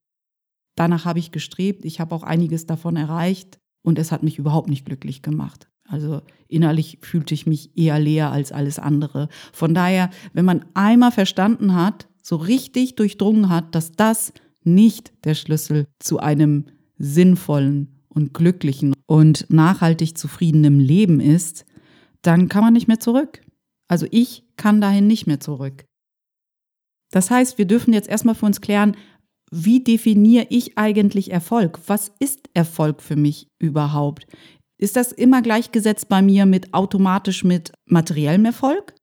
Danach 0.76 1.04
habe 1.04 1.18
ich 1.18 1.30
gestrebt, 1.30 1.84
ich 1.84 2.00
habe 2.00 2.14
auch 2.14 2.22
einiges 2.22 2.66
davon 2.66 2.96
erreicht, 2.96 3.58
und 3.84 3.98
es 3.98 4.10
hat 4.10 4.22
mich 4.24 4.38
überhaupt 4.38 4.68
nicht 4.68 4.84
glücklich 4.86 5.22
gemacht. 5.22 5.68
Also 5.86 6.22
innerlich 6.48 6.98
fühlte 7.02 7.34
ich 7.34 7.46
mich 7.46 7.76
eher 7.76 7.98
leer 7.98 8.32
als 8.32 8.50
alles 8.50 8.78
andere. 8.78 9.28
Von 9.52 9.74
daher, 9.74 10.10
wenn 10.32 10.46
man 10.46 10.64
einmal 10.74 11.12
verstanden 11.12 11.74
hat, 11.74 12.08
so 12.22 12.36
richtig 12.36 12.96
durchdrungen 12.96 13.50
hat, 13.50 13.74
dass 13.74 13.92
das 13.92 14.32
nicht 14.64 15.12
der 15.24 15.34
Schlüssel 15.34 15.86
zu 16.00 16.18
einem 16.18 16.64
sinnvollen 16.96 18.00
und 18.08 18.32
glücklichen 18.32 18.94
und 19.06 19.46
nachhaltig 19.50 20.16
zufriedenen 20.16 20.80
Leben 20.80 21.20
ist, 21.20 21.66
dann 22.22 22.48
kann 22.48 22.64
man 22.64 22.72
nicht 22.72 22.88
mehr 22.88 23.00
zurück. 23.00 23.42
Also 23.86 24.06
ich 24.10 24.44
kann 24.56 24.80
dahin 24.80 25.06
nicht 25.06 25.26
mehr 25.26 25.40
zurück. 25.40 25.84
Das 27.10 27.30
heißt, 27.30 27.58
wir 27.58 27.66
dürfen 27.66 27.92
jetzt 27.92 28.08
erstmal 28.08 28.34
für 28.34 28.46
uns 28.46 28.62
klären, 28.62 28.96
wie 29.50 29.82
definiere 29.82 30.46
ich 30.50 30.78
eigentlich 30.78 31.30
Erfolg? 31.30 31.80
Was 31.86 32.12
ist 32.18 32.48
Erfolg 32.54 33.02
für 33.02 33.16
mich 33.16 33.48
überhaupt? 33.58 34.26
Ist 34.78 34.96
das 34.96 35.12
immer 35.12 35.42
gleichgesetzt 35.42 36.08
bei 36.08 36.22
mir 36.22 36.46
mit 36.46 36.74
automatisch 36.74 37.44
mit 37.44 37.72
materiellem 37.86 38.44
Erfolg? 38.46 38.94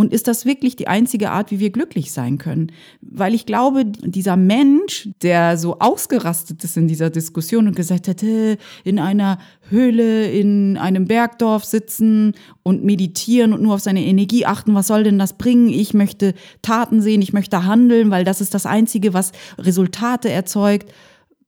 Und 0.00 0.12
ist 0.12 0.28
das 0.28 0.46
wirklich 0.46 0.76
die 0.76 0.86
einzige 0.86 1.32
Art, 1.32 1.50
wie 1.50 1.58
wir 1.58 1.70
glücklich 1.70 2.12
sein 2.12 2.38
können? 2.38 2.70
Weil 3.00 3.34
ich 3.34 3.46
glaube, 3.46 3.84
dieser 3.84 4.36
Mensch, 4.36 5.08
der 5.22 5.58
so 5.58 5.80
ausgerastet 5.80 6.62
ist 6.62 6.76
in 6.76 6.86
dieser 6.86 7.10
Diskussion 7.10 7.66
und 7.66 7.74
gesagt 7.74 8.06
hätte, 8.06 8.58
in 8.84 9.00
einer 9.00 9.38
Höhle, 9.68 10.30
in 10.30 10.76
einem 10.76 11.06
Bergdorf 11.06 11.64
sitzen 11.64 12.34
und 12.62 12.84
meditieren 12.84 13.52
und 13.52 13.60
nur 13.60 13.74
auf 13.74 13.80
seine 13.80 14.04
Energie 14.04 14.46
achten, 14.46 14.72
was 14.72 14.86
soll 14.86 15.02
denn 15.02 15.18
das 15.18 15.32
bringen? 15.32 15.68
Ich 15.68 15.94
möchte 15.94 16.34
Taten 16.62 17.02
sehen, 17.02 17.20
ich 17.20 17.32
möchte 17.32 17.64
handeln, 17.64 18.12
weil 18.12 18.22
das 18.22 18.40
ist 18.40 18.54
das 18.54 18.66
Einzige, 18.66 19.14
was 19.14 19.32
Resultate 19.58 20.30
erzeugt 20.30 20.92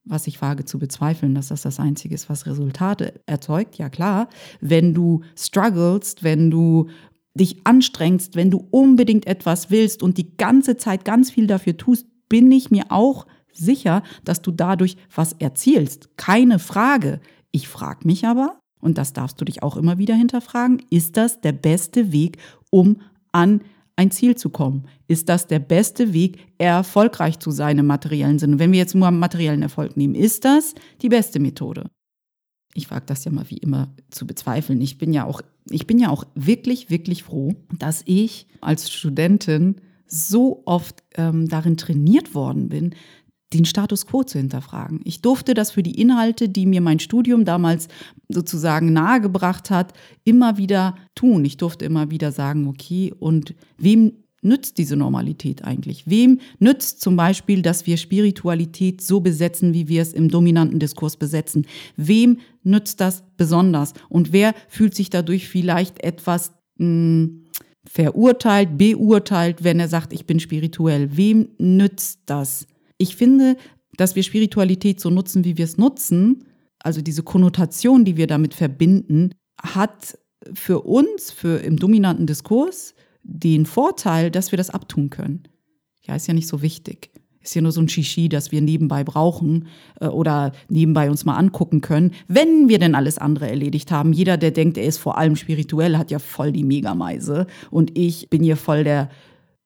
was 0.05 0.27
ich 0.27 0.41
wage 0.43 0.65
zu 0.65 0.79
bezweifeln, 0.79 1.35
dass 1.35 1.49
das 1.49 1.63
das 1.63 1.79
Einzige 1.79 2.15
ist, 2.15 2.29
was 2.29 2.47
Resultate 2.47 3.21
erzeugt. 3.27 3.77
Ja 3.77 3.89
klar, 3.89 4.29
wenn 4.61 4.93
du 4.93 5.23
strugglest, 5.37 6.25
wenn 6.25 6.51
du 6.51 6.89
dich 7.35 7.59
anstrengst, 7.65 8.35
wenn 8.37 8.51
du 8.51 8.67
unbedingt 8.71 9.27
etwas 9.27 9.71
willst 9.71 10.03
und 10.03 10.19
die 10.19 10.37
ganze 10.37 10.77
Zeit 10.77 11.05
ganz 11.05 11.31
viel 11.31 11.47
dafür 11.47 11.77
tust, 11.77 12.07
bin 12.29 12.51
ich 12.51 12.71
mir 12.71 12.87
auch 12.91 13.27
sicher, 13.53 14.03
dass 14.25 14.43
du 14.43 14.51
dadurch 14.51 14.97
was 15.15 15.33
erzielst. 15.35 16.17
Keine 16.17 16.59
Frage. 16.59 17.21
Ich 17.51 17.69
frage 17.69 18.07
mich 18.07 18.27
aber, 18.27 18.61
und 18.81 18.99
das 18.99 19.13
darfst 19.13 19.41
du 19.41 19.45
dich 19.45 19.63
auch 19.63 19.77
immer 19.77 19.99
wieder 19.99 20.15
hinterfragen, 20.15 20.83
ist 20.91 21.17
das 21.17 21.41
der 21.41 21.53
beste 21.53 22.13
Weg, 22.13 22.39
um 22.71 23.01
an 23.33 23.61
ein 23.97 24.11
Ziel 24.11 24.35
zu 24.35 24.49
kommen? 24.49 24.87
Ist 25.09 25.29
das 25.29 25.47
der 25.47 25.59
beste 25.59 26.15
Weg, 26.15 26.39
erfolgreich 26.59 27.39
zu 27.39 27.51
sein 27.51 27.79
im 27.79 27.87
materiellen 27.87 28.39
Sinne? 28.39 28.59
Wenn 28.59 28.73
wir 28.73 28.79
jetzt 28.79 28.95
nur 28.95 29.11
materiellen 29.11 29.63
Erfolg 29.63 29.97
nehmen, 29.97 30.15
ist 30.15 30.45
das 30.45 30.75
die 31.03 31.11
beste 31.11 31.39
Methode? 31.39 31.85
Ich 32.73 32.91
wage 32.91 33.05
das 33.07 33.25
ja 33.25 33.33
mal 33.33 33.51
wie 33.51 33.59
immer 33.59 33.93
zu 34.11 34.27
bezweifeln. 34.27 34.81
Ich 34.81 34.97
bin 34.97 35.13
ja 35.13 35.27
auch, 35.27 35.43
ich 35.69 35.87
bin 35.87 35.99
ja 35.99 36.11
auch 36.11 36.25
wirklich, 36.35 36.91
wirklich 36.91 37.23
froh, 37.23 37.55
dass 37.79 38.03
ich 38.07 38.47
als 38.61 38.91
Studentin 38.91 39.77
so 40.07 40.63
oft 40.65 41.03
ähm, 41.15 41.49
darin 41.49 41.77
trainiert 41.77 42.35
worden 42.35 42.69
bin, 42.69 42.95
den 43.53 43.65
Status 43.65 44.07
quo 44.07 44.23
zu 44.23 44.39
hinterfragen. 44.39 45.01
Ich 45.05 45.23
durfte 45.23 45.55
das 45.55 45.73
für 45.73 45.83
die 45.83 46.01
Inhalte, 46.01 46.49
die 46.49 46.67
mir 46.67 46.81
mein 46.81 47.01
Studium 47.01 47.45
damals 47.45 47.89
sozusagen 48.29 48.93
nahegebracht 48.93 49.71
hat, 49.71 49.93
immer 50.25 50.57
wieder 50.57 50.95
tun. 51.15 51.45
Ich 51.45 51.57
durfte 51.57 51.85
immer 51.85 52.11
wieder 52.11 52.31
sagen, 52.31 52.69
okay, 52.69 53.13
und 53.19 53.55
wem 53.77 54.13
nützt 54.43 54.79
diese 54.79 54.97
Normalität 54.97 55.65
eigentlich? 55.65 56.09
Wem 56.09 56.41
nützt 56.59 57.01
zum 57.01 57.17
Beispiel, 57.17 57.63
dass 57.63 57.87
wir 57.87 57.97
Spiritualität 57.97 59.01
so 59.01 59.21
besetzen, 59.21 59.75
wie 59.75 59.89
wir 59.89 60.03
es 60.03 60.13
im 60.13 60.29
dominanten 60.29 60.79
Diskurs 60.79 61.17
besetzen? 61.17 61.67
Wem 61.97 62.39
nützt 62.63 63.01
das 63.01 63.23
besonders? 63.37 63.93
Und 64.09 64.33
wer 64.33 64.55
fühlt 64.69 64.95
sich 64.95 65.11
dadurch 65.11 65.49
vielleicht 65.49 66.03
etwas 66.03 66.53
mh, 66.77 66.87
hm, 66.87 67.47
verurteilt, 67.87 68.79
beurteilt, 68.79 69.65
wenn 69.65 69.81
er 69.81 69.89
sagt, 69.89 70.13
ich 70.13 70.27
bin 70.27 70.41
spirituell? 70.41 71.17
Wem 71.17 71.49
nützt 71.59 72.21
das? 72.27 72.67
Ich 72.99 73.17
finde, 73.17 73.57
dass 73.97 74.17
wir 74.17 74.23
Spiritualität 74.23 75.01
so 75.01 75.11
nutzen, 75.11 75.45
wie 75.45 75.57
wir 75.57 75.65
es 75.65 75.77
nutzen, 75.77 76.45
also 76.79 77.03
diese 77.03 77.23
Konnotation, 77.23 78.05
die 78.05 78.17
wir 78.17 78.27
damit 78.27 78.55
verbinden, 78.55 79.35
hat 79.63 80.19
für 80.55 80.81
uns, 80.81 81.31
für 81.31 81.59
im 81.59 81.77
dominanten 81.77 82.27
Diskurs, 82.27 82.95
den 83.23 83.67
Vorteil, 83.67 84.31
dass 84.31 84.53
wir 84.53 84.57
das 84.57 84.71
abtun 84.71 85.11
können. 85.11 85.45
Ja, 86.03 86.15
ist 86.15 86.27
ja 86.27 86.35
nicht 86.35 86.49
so 86.49 86.63
wichtig. 86.63 87.11
Ist 87.43 87.55
ja 87.55 87.63
nur 87.63 87.73
so 87.73 87.81
ein 87.81 87.89
Shishi, 87.89 88.29
das 88.29 88.53
wir 88.53 88.61
nebenbei 88.61 89.03
brauchen 89.03 89.69
äh, 90.01 90.07
oder 90.07 90.53
nebenbei 90.69 91.11
uns 91.11 91.25
mal 91.25 91.37
angucken 91.37 91.81
können, 91.81 92.13
wenn 92.29 92.69
wir 92.69 92.79
denn 92.79 92.95
alles 92.95 93.17
andere 93.17 93.49
erledigt 93.49 93.91
haben. 93.91 94.13
Jeder, 94.13 94.37
der 94.37 94.51
denkt, 94.51 94.77
er 94.77 94.85
ist 94.85 94.99
vor 94.99 95.17
allem 95.17 95.37
spirituell, 95.37 95.97
hat 95.97 96.11
ja 96.11 96.19
voll 96.19 96.53
die 96.53 96.65
Megameise. 96.65 97.47
Und 97.71 97.97
ich 97.97 98.29
bin 98.29 98.43
hier 98.43 98.57
voll 98.57 98.85
der 98.85 99.09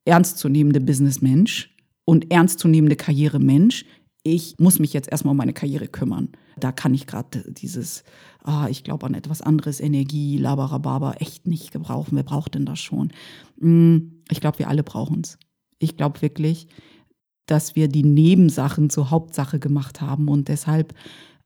ernstzunehmende 0.05 0.81
Businessmensch 0.81 1.75
und 2.05 2.31
ernstzunehmende 2.31 2.97
Karrieremensch. 2.97 3.87
Ich 4.23 4.55
muss 4.59 4.79
mich 4.79 4.93
jetzt 4.93 5.11
erstmal 5.11 5.33
um 5.33 5.39
meine 5.39 5.53
Karriere 5.53 5.89
kümmern. 5.89 6.29
Da 6.59 6.73
kann 6.73 6.95
ich 6.95 7.07
gerade 7.07 7.53
dieses, 7.53 8.05
ah, 8.43 8.69
ich 8.69 8.85
glaube 8.85 9.07
an 9.07 9.15
etwas 9.15 9.43
anderes, 9.43 9.81
Energie, 9.81 10.39
Labarababa, 10.39 11.15
echt 11.15 11.47
nicht 11.47 11.73
gebrauchen. 11.73 12.17
Wer 12.17 12.23
braucht 12.23 12.55
denn 12.55 12.67
das 12.67 12.79
schon? 12.79 13.13
Hm, 13.61 14.23
ich 14.31 14.41
glaube, 14.41 14.59
wir 14.59 14.69
alle 14.69 14.83
brauchen 14.83 15.23
es. 15.23 15.39
Ich 15.79 15.97
glaube 15.97 16.23
wirklich, 16.23 16.69
dass 17.47 17.77
wir 17.77 17.89
die 17.89 18.05
Nebensachen 18.05 18.91
zur 18.91 19.11
Hauptsache 19.11 19.59
gemacht 19.59 20.01
haben 20.01 20.29
und 20.29 20.49
deshalb 20.49 20.95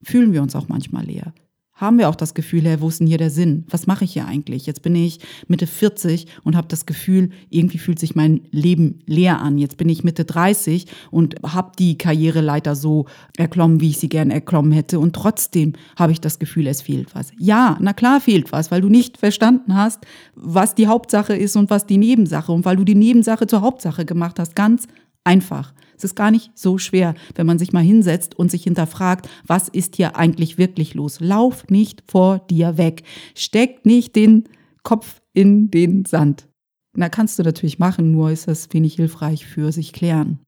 fühlen 0.03 0.33
wir 0.33 0.43
uns 0.43 0.55
auch 0.55 0.69
manchmal 0.69 1.05
leer 1.05 1.33
haben 1.79 1.99
wir 1.99 2.09
auch 2.09 2.17
das 2.17 2.35
Gefühl, 2.35 2.65
hey, 2.65 2.81
wo 2.81 2.89
ist 2.89 3.01
denn 3.01 3.07
hier 3.07 3.19
der 3.19 3.31
Sinn? 3.31 3.65
Was 3.71 3.87
mache 3.87 4.05
ich 4.05 4.13
hier 4.13 4.27
eigentlich? 4.27 4.67
Jetzt 4.67 4.83
bin 4.83 4.95
ich 4.95 5.21
Mitte 5.47 5.67
40 5.67 6.27
und 6.43 6.57
habe 6.57 6.69
das 6.69 6.87
Gefühl, 6.87 7.31
irgendwie 7.51 7.79
fühlt 7.79 8.01
sich 8.01 8.17
mein 8.17 8.41
Leben 8.51 8.99
leer 9.07 9.41
an. 9.41 9.59
Jetzt 9.59 9.77
bin 9.77 9.89
ich 9.89 10.05
Mitte 10.05 10.25
30 10.25 10.87
und 11.13 11.37
habe 11.45 11.73
die 11.79 11.97
Karriereleiter 11.97 12.75
so 12.75 13.07
erklommen, 13.37 13.81
wie 13.81 13.91
ich 13.91 13.99
sie 13.99 14.09
gern 14.09 14.31
erklommen 14.31 14.73
hätte. 14.73 14.99
Und 14.99 15.15
trotzdem 15.15 15.75
habe 15.97 16.13
ich 16.13 16.21
das 16.21 16.41
Gefühl, 16.41 16.67
es 16.67 16.83
fehlt 16.83 17.15
was. 17.15 17.31
Ja, 17.39 17.79
na 17.81 17.93
klar 17.93 18.21
fehlt 18.21 18.51
was, 18.51 18.71
weil 18.73 18.81
du 18.81 18.89
nicht 18.89 19.17
verstanden 19.17 19.77
hast, 19.77 20.01
was 20.35 20.75
die 20.75 20.89
Hauptsache 20.89 21.37
ist 21.37 21.55
und 21.57 21.71
was 21.71 21.87
die 21.87 21.99
Nebensache. 21.99 22.51
Und 22.51 22.65
weil 22.65 22.77
du 22.77 22.85
die 22.85 22.97
Nebensache 22.97 23.47
zur 23.47 23.61
Hauptsache 23.61 24.05
gemacht 24.05 24.41
hast. 24.41 24.57
Ganz 24.57 24.89
einfach. 25.29 25.75
Es 25.97 26.05
ist 26.05 26.15
gar 26.15 26.31
nicht 26.31 26.53
so 26.57 26.79
schwer, 26.79 27.15
wenn 27.35 27.47
man 27.47 27.59
sich 27.59 27.73
mal 27.73 27.83
hinsetzt 27.83 28.39
und 28.39 28.51
sich 28.51 28.63
hinterfragt, 28.63 29.29
was 29.47 29.69
ist 29.69 29.97
hier 29.97 30.17
eigentlich 30.17 30.57
wirklich 30.57 30.95
los? 30.95 31.21
Lauf 31.21 31.69
nicht 31.69 32.03
vor 32.09 32.39
dir 32.39 32.79
weg. 32.79 33.03
Steck 33.35 33.85
nicht 33.85 34.17
den 34.17 34.45
Kopf 34.85 35.21
in 35.35 35.71
den 35.71 36.05
Sand. 36.05 36.49
Na, 36.97 37.09
kannst 37.09 37.39
du 37.39 37.43
natürlich 37.43 37.79
machen, 37.79 38.11
nur 38.11 38.31
ist 38.31 38.49
das 38.49 38.73
wenig 38.73 38.95
hilfreich 38.95 39.45
für 39.45 39.71
sich 39.71 39.93
klären. 39.93 40.39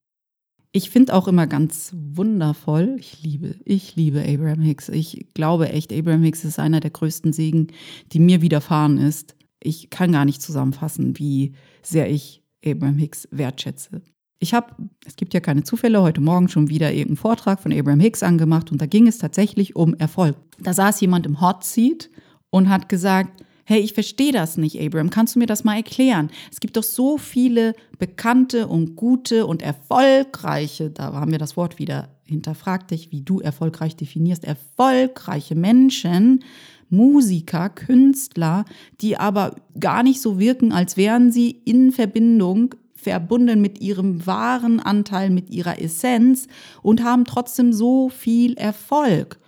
Ich 0.73 0.89
finde 0.89 1.15
auch 1.15 1.27
immer 1.27 1.49
ganz 1.49 1.93
wundervoll, 1.97 2.97
ich 2.99 3.23
liebe, 3.23 3.57
ich 3.65 3.97
liebe 3.97 4.23
Abraham 4.23 4.63
Hicks. 4.63 4.89
Ich 4.89 5.27
glaube 5.35 5.69
echt, 5.71 5.93
Abraham 5.93 6.23
Hicks 6.23 6.45
ist 6.45 6.61
einer 6.61 6.79
der 6.79 6.93
größten 6.93 7.33
Segen, 7.33 7.69
die 8.13 8.21
mir 8.21 8.41
widerfahren 8.41 8.99
ist. 8.99 9.35
Ich 9.61 9.91
kann 9.91 10.13
gar 10.13 10.25
nicht 10.25 10.41
zusammenfassen, 10.41 11.19
wie 11.19 11.55
sehr 11.83 12.09
ich 12.09 12.43
Abraham 12.65 12.99
Hicks 12.99 13.29
wertschätze. 13.33 14.03
Ich 14.43 14.55
habe, 14.55 14.75
es 15.05 15.17
gibt 15.17 15.35
ja 15.35 15.41
keine 15.41 15.65
Zufälle, 15.65 16.01
heute 16.01 16.23
Morgen 16.23 16.49
schon 16.49 16.71
wieder 16.71 16.91
irgendeinen 16.91 17.19
Vortrag 17.19 17.61
von 17.61 17.75
Abraham 17.75 18.01
Hicks 18.01 18.23
angemacht 18.23 18.73
und 18.73 18.81
da 18.81 18.87
ging 18.87 19.07
es 19.07 19.19
tatsächlich 19.19 19.77
um 19.77 19.93
Erfolg. 19.95 20.35
Da 20.59 20.73
saß 20.73 20.99
jemand 21.03 21.27
im 21.27 21.43
Hot 21.43 21.63
Seat 21.63 22.09
und 22.49 22.71
hat 22.71 22.89
gesagt, 22.89 23.45
hey, 23.65 23.81
ich 23.81 23.93
verstehe 23.93 24.33
das 24.33 24.57
nicht, 24.57 24.81
Abraham, 24.81 25.11
kannst 25.11 25.35
du 25.35 25.41
mir 25.41 25.47
das 25.47 25.63
mal 25.63 25.77
erklären? 25.77 26.31
Es 26.51 26.59
gibt 26.59 26.79
doch 26.79 26.83
so 26.83 27.19
viele 27.19 27.75
bekannte 27.99 28.67
und 28.67 28.97
gute 28.97 29.47
und 29.47 29.61
erfolgreiche, 29.61 30.89
da 30.89 31.13
haben 31.13 31.33
wir 31.33 31.39
das 31.39 31.59
Wort 31.59 31.79
wieder, 31.79 32.09
hinterfrag 32.25 32.89
dich, 32.89 33.13
wie 33.13 33.21
du 33.21 33.41
erfolgreich 33.41 33.95
definierst, 33.95 34.45
erfolgreiche 34.45 35.55
Menschen, 35.55 36.45
Musiker, 36.89 37.69
Künstler, 37.69 38.65
die 39.03 39.19
aber 39.19 39.55
gar 39.79 40.03
nicht 40.03 40.23
so 40.23 40.41
wirken, 40.41 40.73
als 40.73 40.97
wären 40.97 41.31
sie 41.31 41.51
in 41.51 41.93
Verbindung 41.93 42.75
verbunden 43.01 43.61
mit 43.61 43.81
ihrem 43.81 44.27
wahren 44.27 44.81
Anteil, 44.81 45.31
mit 45.31 45.51
ihrer 45.51 45.81
Essenz 45.81 46.47
und 46.83 47.03
haben 47.03 47.25
trotzdem 47.25 47.73
so 47.73 48.09
viel 48.09 48.55
Erfolg. 48.55 49.39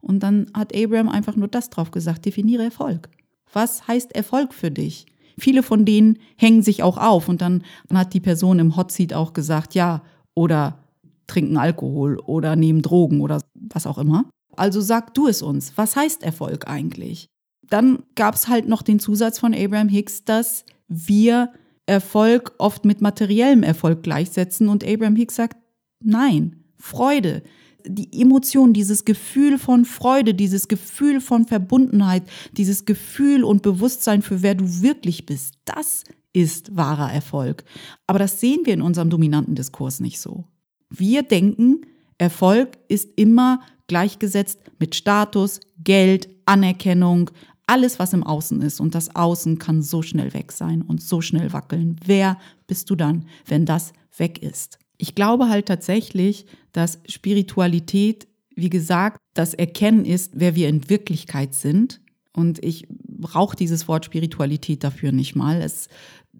Und 0.00 0.22
dann 0.22 0.46
hat 0.54 0.74
Abraham 0.74 1.08
einfach 1.08 1.36
nur 1.36 1.48
das 1.48 1.70
drauf 1.70 1.90
gesagt, 1.90 2.24
definiere 2.24 2.64
Erfolg. 2.64 3.08
Was 3.52 3.86
heißt 3.86 4.14
Erfolg 4.14 4.54
für 4.54 4.70
dich? 4.70 5.06
Viele 5.38 5.62
von 5.62 5.84
denen 5.84 6.18
hängen 6.36 6.62
sich 6.62 6.82
auch 6.82 6.98
auf 6.98 7.28
und 7.28 7.40
dann 7.40 7.64
hat 7.92 8.14
die 8.14 8.20
Person 8.20 8.58
im 8.58 8.76
Hot 8.76 8.92
Seat 8.92 9.14
auch 9.14 9.32
gesagt, 9.32 9.74
ja, 9.74 10.02
oder 10.34 10.78
trinken 11.26 11.56
Alkohol 11.56 12.18
oder 12.18 12.56
nehmen 12.56 12.82
Drogen 12.82 13.20
oder 13.20 13.40
was 13.54 13.86
auch 13.86 13.98
immer. 13.98 14.26
Also 14.56 14.80
sag 14.80 15.14
du 15.14 15.28
es 15.28 15.42
uns, 15.42 15.72
was 15.76 15.96
heißt 15.96 16.22
Erfolg 16.22 16.68
eigentlich? 16.68 17.26
Dann 17.68 18.02
gab 18.16 18.34
es 18.34 18.48
halt 18.48 18.68
noch 18.68 18.82
den 18.82 18.98
Zusatz 18.98 19.38
von 19.38 19.54
Abraham 19.54 19.88
Hicks, 19.88 20.24
dass 20.24 20.64
wir 20.88 21.52
Erfolg 21.90 22.54
oft 22.58 22.84
mit 22.84 23.00
materiellem 23.00 23.64
Erfolg 23.64 24.04
gleichsetzen 24.04 24.68
und 24.68 24.86
Abraham 24.86 25.16
Hicks 25.16 25.34
sagt, 25.34 25.56
nein, 26.00 26.62
Freude, 26.78 27.42
die 27.84 28.22
Emotion, 28.22 28.72
dieses 28.72 29.04
Gefühl 29.04 29.58
von 29.58 29.84
Freude, 29.84 30.32
dieses 30.34 30.68
Gefühl 30.68 31.20
von 31.20 31.46
Verbundenheit, 31.46 32.22
dieses 32.52 32.84
Gefühl 32.84 33.42
und 33.42 33.62
Bewusstsein 33.62 34.22
für 34.22 34.40
wer 34.42 34.54
du 34.54 34.82
wirklich 34.82 35.26
bist, 35.26 35.54
das 35.64 36.04
ist 36.32 36.76
wahrer 36.76 37.12
Erfolg. 37.12 37.64
Aber 38.06 38.20
das 38.20 38.38
sehen 38.38 38.60
wir 38.64 38.74
in 38.74 38.82
unserem 38.82 39.10
dominanten 39.10 39.56
Diskurs 39.56 39.98
nicht 39.98 40.20
so. 40.20 40.44
Wir 40.90 41.24
denken, 41.24 41.80
Erfolg 42.18 42.78
ist 42.86 43.08
immer 43.16 43.62
gleichgesetzt 43.88 44.60
mit 44.78 44.94
Status, 44.94 45.58
Geld, 45.82 46.28
Anerkennung, 46.46 47.32
alles, 47.70 48.00
was 48.00 48.12
im 48.12 48.24
Außen 48.24 48.60
ist. 48.62 48.80
Und 48.80 48.96
das 48.96 49.14
Außen 49.14 49.58
kann 49.58 49.80
so 49.80 50.02
schnell 50.02 50.34
weg 50.34 50.50
sein 50.50 50.82
und 50.82 51.00
so 51.00 51.20
schnell 51.20 51.52
wackeln. 51.52 51.96
Wer 52.04 52.36
bist 52.66 52.90
du 52.90 52.96
dann, 52.96 53.26
wenn 53.46 53.64
das 53.64 53.92
weg 54.16 54.42
ist? 54.42 54.80
Ich 54.98 55.14
glaube 55.14 55.48
halt 55.48 55.66
tatsächlich, 55.66 56.46
dass 56.72 56.98
Spiritualität, 57.06 58.26
wie 58.56 58.70
gesagt, 58.70 59.18
das 59.34 59.54
Erkennen 59.54 60.04
ist, 60.04 60.32
wer 60.34 60.56
wir 60.56 60.68
in 60.68 60.90
Wirklichkeit 60.90 61.54
sind. 61.54 62.00
Und 62.32 62.62
ich 62.64 62.86
brauche 62.88 63.54
dieses 63.54 63.86
Wort 63.86 64.04
Spiritualität 64.04 64.82
dafür 64.82 65.12
nicht 65.12 65.36
mal. 65.36 65.62
Es 65.62 65.86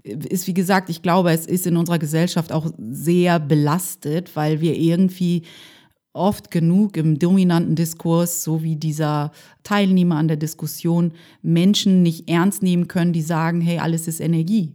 ist, 0.02 0.48
wie 0.48 0.54
gesagt, 0.54 0.90
ich 0.90 1.00
glaube, 1.00 1.30
es 1.30 1.46
ist 1.46 1.64
in 1.64 1.76
unserer 1.76 2.00
Gesellschaft 2.00 2.50
auch 2.50 2.72
sehr 2.76 3.38
belastet, 3.38 4.34
weil 4.34 4.60
wir 4.60 4.76
irgendwie 4.76 5.42
oft 6.12 6.50
genug 6.50 6.96
im 6.96 7.18
dominanten 7.18 7.76
Diskurs, 7.76 8.42
so 8.42 8.62
wie 8.62 8.76
dieser 8.76 9.32
Teilnehmer 9.62 10.16
an 10.16 10.28
der 10.28 10.36
Diskussion, 10.36 11.12
Menschen 11.42 12.02
nicht 12.02 12.28
ernst 12.28 12.62
nehmen 12.62 12.88
können, 12.88 13.12
die 13.12 13.22
sagen, 13.22 13.60
hey, 13.60 13.78
alles 13.78 14.08
ist 14.08 14.20
Energie. 14.20 14.74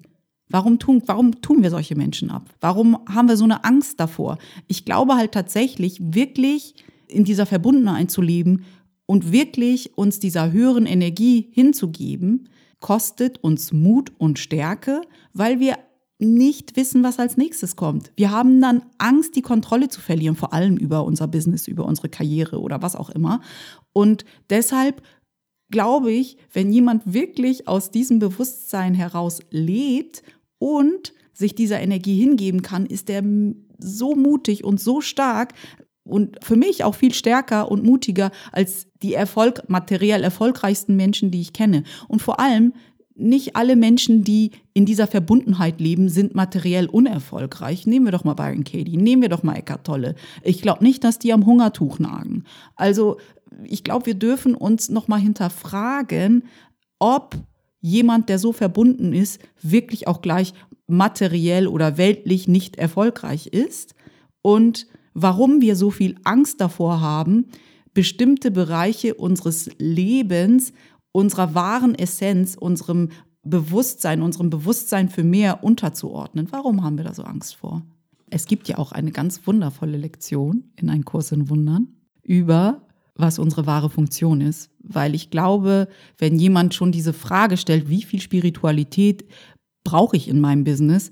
Warum 0.49 0.79
tun, 0.79 1.01
warum 1.07 1.41
tun 1.41 1.63
wir 1.63 1.71
solche 1.71 1.95
Menschen 1.95 2.29
ab? 2.29 2.49
Warum 2.61 2.97
haben 3.09 3.27
wir 3.27 3.35
so 3.35 3.43
eine 3.43 3.63
Angst 3.63 3.99
davor? 3.99 4.37
Ich 4.67 4.85
glaube 4.85 5.15
halt 5.15 5.31
tatsächlich, 5.31 5.97
wirklich 5.99 6.75
in 7.07 7.23
dieser 7.23 7.45
Verbundenheit 7.45 8.11
zu 8.11 8.21
leben 8.21 8.65
und 9.05 9.31
wirklich 9.31 9.97
uns 9.97 10.19
dieser 10.19 10.51
höheren 10.51 10.85
Energie 10.85 11.49
hinzugeben, 11.51 12.49
kostet 12.79 13.43
uns 13.43 13.73
Mut 13.73 14.11
und 14.17 14.37
Stärke, 14.37 15.01
weil 15.33 15.59
wir 15.59 15.77
nicht 16.17 16.77
wissen, 16.77 17.03
was 17.03 17.19
als 17.19 17.37
nächstes 17.37 17.75
kommt. 17.75 18.11
Wir 18.15 18.31
haben 18.31 18.61
dann 18.61 18.83
Angst, 18.97 19.35
die 19.35 19.41
Kontrolle 19.41 19.89
zu 19.89 19.99
verlieren, 19.99 20.35
vor 20.35 20.53
allem 20.53 20.77
über 20.77 21.03
unser 21.03 21.27
Business, 21.27 21.67
über 21.67 21.85
unsere 21.85 22.09
Karriere 22.09 22.59
oder 22.59 22.81
was 22.81 22.95
auch 22.95 23.09
immer. 23.09 23.41
Und 23.91 24.23
deshalb 24.49 25.01
glaube 25.69 26.11
ich, 26.11 26.37
wenn 26.53 26.71
jemand 26.71 27.13
wirklich 27.13 27.67
aus 27.67 27.91
diesem 27.91 28.19
Bewusstsein 28.19 28.93
heraus 28.93 29.39
lebt 29.49 30.23
und 30.57 31.13
sich 31.33 31.53
dieser 31.53 31.81
Energie 31.81 32.17
hingeben 32.17 32.61
kann, 32.61 32.85
ist 32.85 33.09
er 33.09 33.23
so 33.77 34.15
mutig 34.15 34.63
und 34.63 34.79
so 34.79 35.01
stark 35.01 35.53
und 36.07 36.37
für 36.43 36.55
mich 36.55 36.83
auch 36.83 36.95
viel 36.95 37.13
stärker 37.13 37.69
und 37.69 37.83
mutiger 37.83 38.31
als 38.51 38.87
die 39.01 39.15
Erfolg, 39.15 39.63
materiell 39.67 40.23
erfolgreichsten 40.23 40.95
Menschen, 40.95 41.31
die 41.31 41.41
ich 41.41 41.51
kenne. 41.51 41.83
Und 42.07 42.21
vor 42.21 42.39
allem, 42.39 42.73
nicht 43.15 43.55
alle 43.55 43.75
Menschen, 43.75 44.23
die 44.23 44.51
in 44.73 44.85
dieser 44.85 45.07
Verbundenheit 45.07 45.79
leben, 45.79 46.09
sind 46.09 46.35
materiell 46.35 46.87
unerfolgreich. 46.87 47.87
Nehmen 47.87 48.05
wir 48.05 48.11
doch 48.11 48.25
mal 48.25 48.33
Byron 48.33 48.65
Katie, 48.65 48.97
nehmen 48.97 49.21
wir 49.21 49.29
doch 49.29 49.43
mal 49.43 49.55
Eckart 49.55 49.85
Tolle. 49.85 50.15
Ich 50.43 50.61
glaube 50.61 50.83
nicht, 50.83 51.03
dass 51.03 51.17
die 51.17 51.31
am 51.31 51.45
Hungertuch 51.45 51.99
nagen. 51.99 52.43
Also 52.75 53.17
ich 53.63 53.83
glaube, 53.83 54.07
wir 54.07 54.15
dürfen 54.15 54.53
uns 54.53 54.89
noch 54.89 55.07
mal 55.07 55.19
hinterfragen, 55.19 56.43
ob 56.99 57.35
jemand, 57.79 58.29
der 58.29 58.39
so 58.39 58.51
verbunden 58.51 59.13
ist, 59.13 59.39
wirklich 59.61 60.07
auch 60.07 60.21
gleich 60.21 60.53
materiell 60.87 61.67
oder 61.67 61.97
weltlich 61.97 62.47
nicht 62.47 62.75
erfolgreich 62.75 63.47
ist 63.47 63.95
und 64.41 64.87
warum 65.13 65.61
wir 65.61 65.75
so 65.75 65.89
viel 65.89 66.15
Angst 66.23 66.61
davor 66.61 67.01
haben, 67.01 67.45
bestimmte 67.93 68.51
Bereiche 68.51 69.15
unseres 69.15 69.69
Lebens, 69.77 70.73
unserer 71.15 71.55
wahren 71.55 71.95
Essenz, 71.95 72.57
unserem 72.59 73.07
Bewusstsein, 73.41 74.21
unserem 74.21 74.49
Bewusstsein 74.49 75.07
für 75.07 75.23
mehr 75.23 75.63
unterzuordnen. 75.63 76.47
Warum 76.51 76.83
haben 76.83 76.97
wir 76.97 77.05
da 77.05 77.13
so 77.13 77.23
Angst 77.23 77.55
vor? 77.55 77.83
Es 78.29 78.47
gibt 78.47 78.67
ja 78.67 78.77
auch 78.79 78.91
eine 78.91 79.11
ganz 79.11 79.47
wundervolle 79.47 79.95
Lektion 79.95 80.65
in 80.75 80.89
einem 80.89 81.05
Kurs 81.05 81.31
in 81.31 81.49
Wundern 81.49 81.87
über 82.21 82.81
was 83.17 83.39
unsere 83.39 83.65
wahre 83.65 83.89
Funktion 83.89 84.41
ist. 84.41 84.71
Weil 84.79 85.15
ich 85.15 85.29
glaube, 85.29 85.87
wenn 86.17 86.37
jemand 86.37 86.73
schon 86.73 86.91
diese 86.91 87.13
Frage 87.13 87.55
stellt, 87.55 87.87
wie 87.87 88.03
viel 88.03 88.19
Spiritualität 88.19 89.23
brauche 89.85 90.17
ich 90.17 90.27
in 90.27 90.41
meinem 90.41 90.65
Business, 90.65 91.11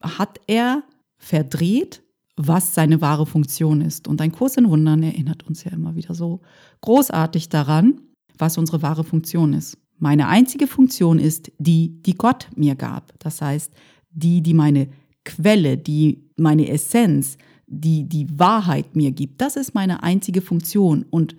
hat 0.00 0.38
er 0.46 0.84
verdreht, 1.16 2.04
was 2.36 2.72
seine 2.74 3.00
wahre 3.00 3.26
Funktion 3.26 3.80
ist. 3.80 4.06
Und 4.06 4.20
ein 4.20 4.30
Kurs 4.30 4.56
in 4.56 4.70
Wundern 4.70 5.02
erinnert 5.02 5.44
uns 5.44 5.64
ja 5.64 5.72
immer 5.72 5.96
wieder 5.96 6.14
so 6.14 6.40
großartig 6.82 7.48
daran, 7.48 8.00
was 8.38 8.58
unsere 8.58 8.82
wahre 8.82 9.04
Funktion 9.04 9.52
ist. 9.52 9.78
Meine 9.98 10.28
einzige 10.28 10.66
Funktion 10.66 11.18
ist 11.18 11.52
die, 11.58 12.02
die 12.02 12.14
Gott 12.14 12.48
mir 12.56 12.74
gab. 12.74 13.12
Das 13.20 13.40
heißt, 13.40 13.72
die, 14.10 14.42
die 14.42 14.54
meine 14.54 14.88
Quelle, 15.24 15.78
die 15.78 16.24
meine 16.36 16.68
Essenz, 16.68 17.38
die 17.66 18.04
die 18.08 18.26
Wahrheit 18.38 18.96
mir 18.96 19.12
gibt. 19.12 19.40
Das 19.40 19.56
ist 19.56 19.74
meine 19.74 20.02
einzige 20.02 20.40
Funktion. 20.40 21.04
Und 21.10 21.36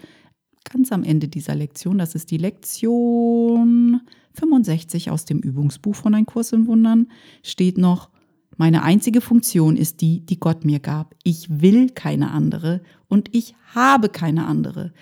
ganz 0.63 0.91
am 0.91 1.03
Ende 1.03 1.27
dieser 1.27 1.55
Lektion, 1.55 1.97
das 1.97 2.15
ist 2.15 2.31
die 2.31 2.37
Lektion 2.37 4.01
65 4.33 5.11
aus 5.11 5.25
dem 5.25 5.39
Übungsbuch 5.39 5.95
von 5.95 6.13
Ein 6.13 6.25
Kurs 6.25 6.51
in 6.51 6.67
Wundern, 6.67 7.07
steht 7.43 7.77
noch, 7.77 8.09
meine 8.57 8.83
einzige 8.83 9.19
Funktion 9.19 9.75
ist 9.75 9.99
die, 9.99 10.25
die 10.25 10.39
Gott 10.39 10.63
mir 10.63 10.79
gab. 10.79 11.13
Ich 11.23 11.61
will 11.61 11.89
keine 11.89 12.31
andere 12.31 12.81
und 13.09 13.35
ich 13.35 13.53
habe 13.73 14.07
keine 14.07 14.45
andere. 14.45 14.93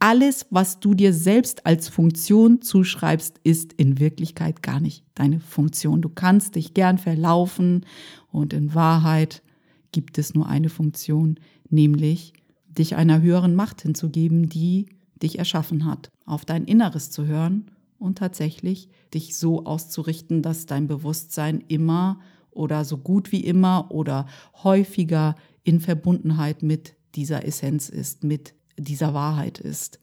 Alles, 0.00 0.46
was 0.50 0.78
du 0.78 0.94
dir 0.94 1.12
selbst 1.12 1.66
als 1.66 1.88
Funktion 1.88 2.62
zuschreibst, 2.62 3.40
ist 3.42 3.72
in 3.72 3.98
Wirklichkeit 3.98 4.62
gar 4.62 4.78
nicht 4.78 5.04
deine 5.16 5.40
Funktion. 5.40 6.02
Du 6.02 6.08
kannst 6.08 6.54
dich 6.54 6.72
gern 6.72 6.98
verlaufen 6.98 7.84
und 8.30 8.52
in 8.52 8.74
Wahrheit 8.74 9.42
gibt 9.90 10.18
es 10.18 10.34
nur 10.34 10.48
eine 10.48 10.68
Funktion, 10.68 11.40
nämlich 11.68 12.32
dich 12.68 12.94
einer 12.94 13.20
höheren 13.22 13.56
Macht 13.56 13.82
hinzugeben, 13.82 14.48
die 14.48 14.86
dich 15.20 15.40
erschaffen 15.40 15.84
hat, 15.84 16.10
auf 16.24 16.44
dein 16.44 16.64
Inneres 16.64 17.10
zu 17.10 17.26
hören 17.26 17.68
und 17.98 18.18
tatsächlich 18.18 18.88
dich 19.12 19.36
so 19.36 19.64
auszurichten, 19.66 20.42
dass 20.42 20.66
dein 20.66 20.86
Bewusstsein 20.86 21.64
immer 21.66 22.20
oder 22.52 22.84
so 22.84 22.98
gut 22.98 23.32
wie 23.32 23.44
immer 23.44 23.90
oder 23.90 24.26
häufiger 24.62 25.34
in 25.64 25.80
Verbundenheit 25.80 26.62
mit 26.62 26.94
dieser 27.16 27.44
Essenz 27.44 27.88
ist, 27.88 28.22
mit 28.22 28.54
dieser 28.78 29.14
Wahrheit 29.14 29.58
ist. 29.58 29.98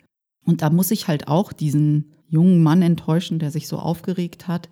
Und 0.45 0.61
da 0.61 0.69
muss 0.69 0.91
ich 0.91 1.07
halt 1.07 1.27
auch 1.27 1.53
diesen 1.53 2.13
jungen 2.27 2.61
Mann 2.61 2.81
enttäuschen, 2.81 3.39
der 3.39 3.51
sich 3.51 3.67
so 3.67 3.77
aufgeregt 3.77 4.47
hat 4.47 4.69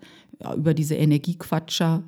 über 0.56 0.74
diese 0.74 0.94
Energiequatscher, 0.94 2.02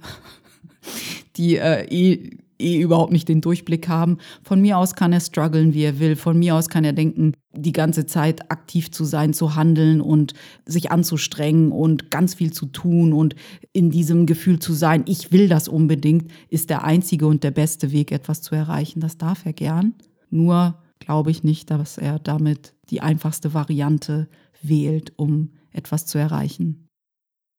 die 1.37 1.57
äh, 1.57 1.87
eh 1.89 2.39
eh 2.59 2.81
überhaupt 2.81 3.13
nicht 3.13 3.29
den 3.29 3.41
Durchblick 3.41 3.89
haben. 3.89 4.19
Von 4.43 4.61
mir 4.61 4.79
aus 4.79 4.95
kann 4.95 5.13
er 5.13 5.21
strugglen, 5.21 5.75
wie 5.75 5.83
er 5.83 5.99
will. 5.99 6.17
Von 6.17 6.39
mir 6.39 6.55
aus 6.55 6.69
kann 6.69 6.85
er 6.85 6.93
denken, 6.93 7.33
die 7.55 7.73
ganze 7.73 8.07
Zeit 8.07 8.51
aktiv 8.51 8.91
zu 8.91 9.05
sein, 9.05 9.35
zu 9.35 9.57
handeln 9.57 10.01
und 10.01 10.35
sich 10.65 10.91
anzustrengen 10.91 11.73
und 11.73 12.11
ganz 12.11 12.35
viel 12.35 12.53
zu 12.53 12.67
tun 12.67 13.13
und 13.13 13.35
in 13.73 13.91
diesem 13.91 14.27
Gefühl 14.27 14.59
zu 14.59 14.73
sein, 14.73 15.05
ich 15.07 15.33
will 15.33 15.49
das 15.49 15.69
unbedingt, 15.69 16.31
ist 16.49 16.71
der 16.71 16.85
einzige 16.85 17.27
und 17.27 17.45
der 17.45 17.51
beste 17.51 17.93
Weg, 17.93 18.13
etwas 18.13 18.43
zu 18.43 18.55
erreichen. 18.55 19.01
Das 19.01 19.19
darf 19.19 19.45
er 19.45 19.53
gern. 19.53 19.95
Nur 20.31 20.79
glaube 20.99 21.31
ich 21.31 21.45
nicht, 21.45 21.71
dass 21.71 21.99
er 21.99 22.19
damit 22.19 22.75
die 22.91 23.01
einfachste 23.01 23.55
Variante 23.55 24.29
wählt, 24.63 25.13
um 25.17 25.53
etwas 25.73 26.07
zu 26.07 26.19
erreichen. 26.19 26.89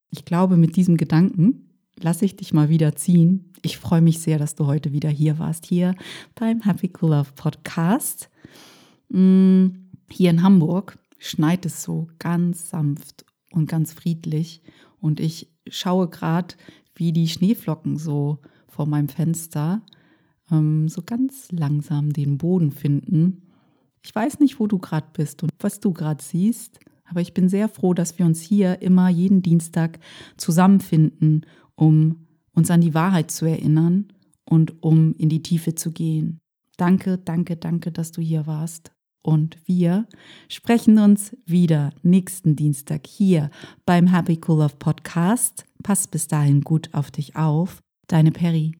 Ich 0.09 0.25
glaube, 0.25 0.57
mit 0.57 0.75
diesem 0.75 0.97
Gedanken 0.97 1.67
lasse 1.99 2.25
ich 2.25 2.35
dich 2.35 2.53
mal 2.53 2.69
wieder 2.69 2.95
ziehen. 2.95 3.53
Ich 3.61 3.77
freue 3.77 4.01
mich 4.01 4.19
sehr, 4.19 4.39
dass 4.39 4.55
du 4.55 4.65
heute 4.65 4.91
wieder 4.91 5.09
hier 5.09 5.39
warst, 5.39 5.65
hier 5.65 5.95
beim 6.35 6.61
Happy 6.61 6.91
Cool 7.01 7.11
Love 7.11 7.31
Podcast. 7.35 8.29
Mm, 9.09 9.67
hier 10.09 10.29
in 10.29 10.43
Hamburg 10.43 10.97
schneit 11.17 11.65
es 11.65 11.83
so 11.83 12.07
ganz 12.19 12.69
sanft 12.69 13.25
und 13.51 13.67
ganz 13.67 13.93
friedlich 13.93 14.61
und 14.99 15.19
ich 15.19 15.49
schaue 15.67 16.09
gerade, 16.09 16.55
wie 16.95 17.11
die 17.11 17.27
Schneeflocken 17.27 17.97
so 17.97 18.39
vor 18.67 18.85
meinem 18.85 19.09
Fenster 19.09 19.81
ähm, 20.51 20.89
so 20.89 21.01
ganz 21.05 21.51
langsam 21.51 22.13
den 22.13 22.37
Boden 22.37 22.71
finden. 22.71 23.43
Ich 24.01 24.13
weiß 24.13 24.39
nicht, 24.39 24.59
wo 24.59 24.67
du 24.67 24.77
gerade 24.79 25.07
bist 25.13 25.43
und 25.43 25.51
was 25.59 25.79
du 25.79 25.93
gerade 25.93 26.23
siehst, 26.23 26.79
aber 27.05 27.21
ich 27.21 27.33
bin 27.33 27.49
sehr 27.49 27.69
froh, 27.69 27.93
dass 27.93 28.17
wir 28.19 28.25
uns 28.25 28.41
hier 28.41 28.81
immer 28.81 29.09
jeden 29.09 29.41
Dienstag 29.41 29.99
zusammenfinden 30.37 31.45
um 31.77 32.27
uns 32.53 32.69
an 32.71 32.81
die 32.81 32.93
Wahrheit 32.93 33.31
zu 33.31 33.45
erinnern 33.45 34.07
und 34.43 34.83
um 34.83 35.15
in 35.15 35.29
die 35.29 35.43
Tiefe 35.43 35.75
zu 35.75 35.91
gehen. 35.91 36.39
Danke, 36.75 37.17
danke, 37.17 37.55
danke, 37.55 37.91
dass 37.91 38.11
du 38.11 38.21
hier 38.21 38.45
warst. 38.47 38.91
Und 39.23 39.57
wir 39.65 40.07
sprechen 40.47 40.99
uns 40.99 41.35
wieder 41.45 41.91
nächsten 42.01 42.55
Dienstag 42.55 43.07
hier 43.07 43.49
beim 43.85 44.07
Happy 44.07 44.39
Cool 44.45 44.59
Love 44.59 44.75
Podcast. 44.79 45.65
Pass 45.83 46.07
bis 46.07 46.27
dahin 46.27 46.61
gut 46.61 46.93
auf 46.93 47.11
dich 47.11 47.35
auf. 47.35 47.81
Deine 48.07 48.31
Perry. 48.31 48.73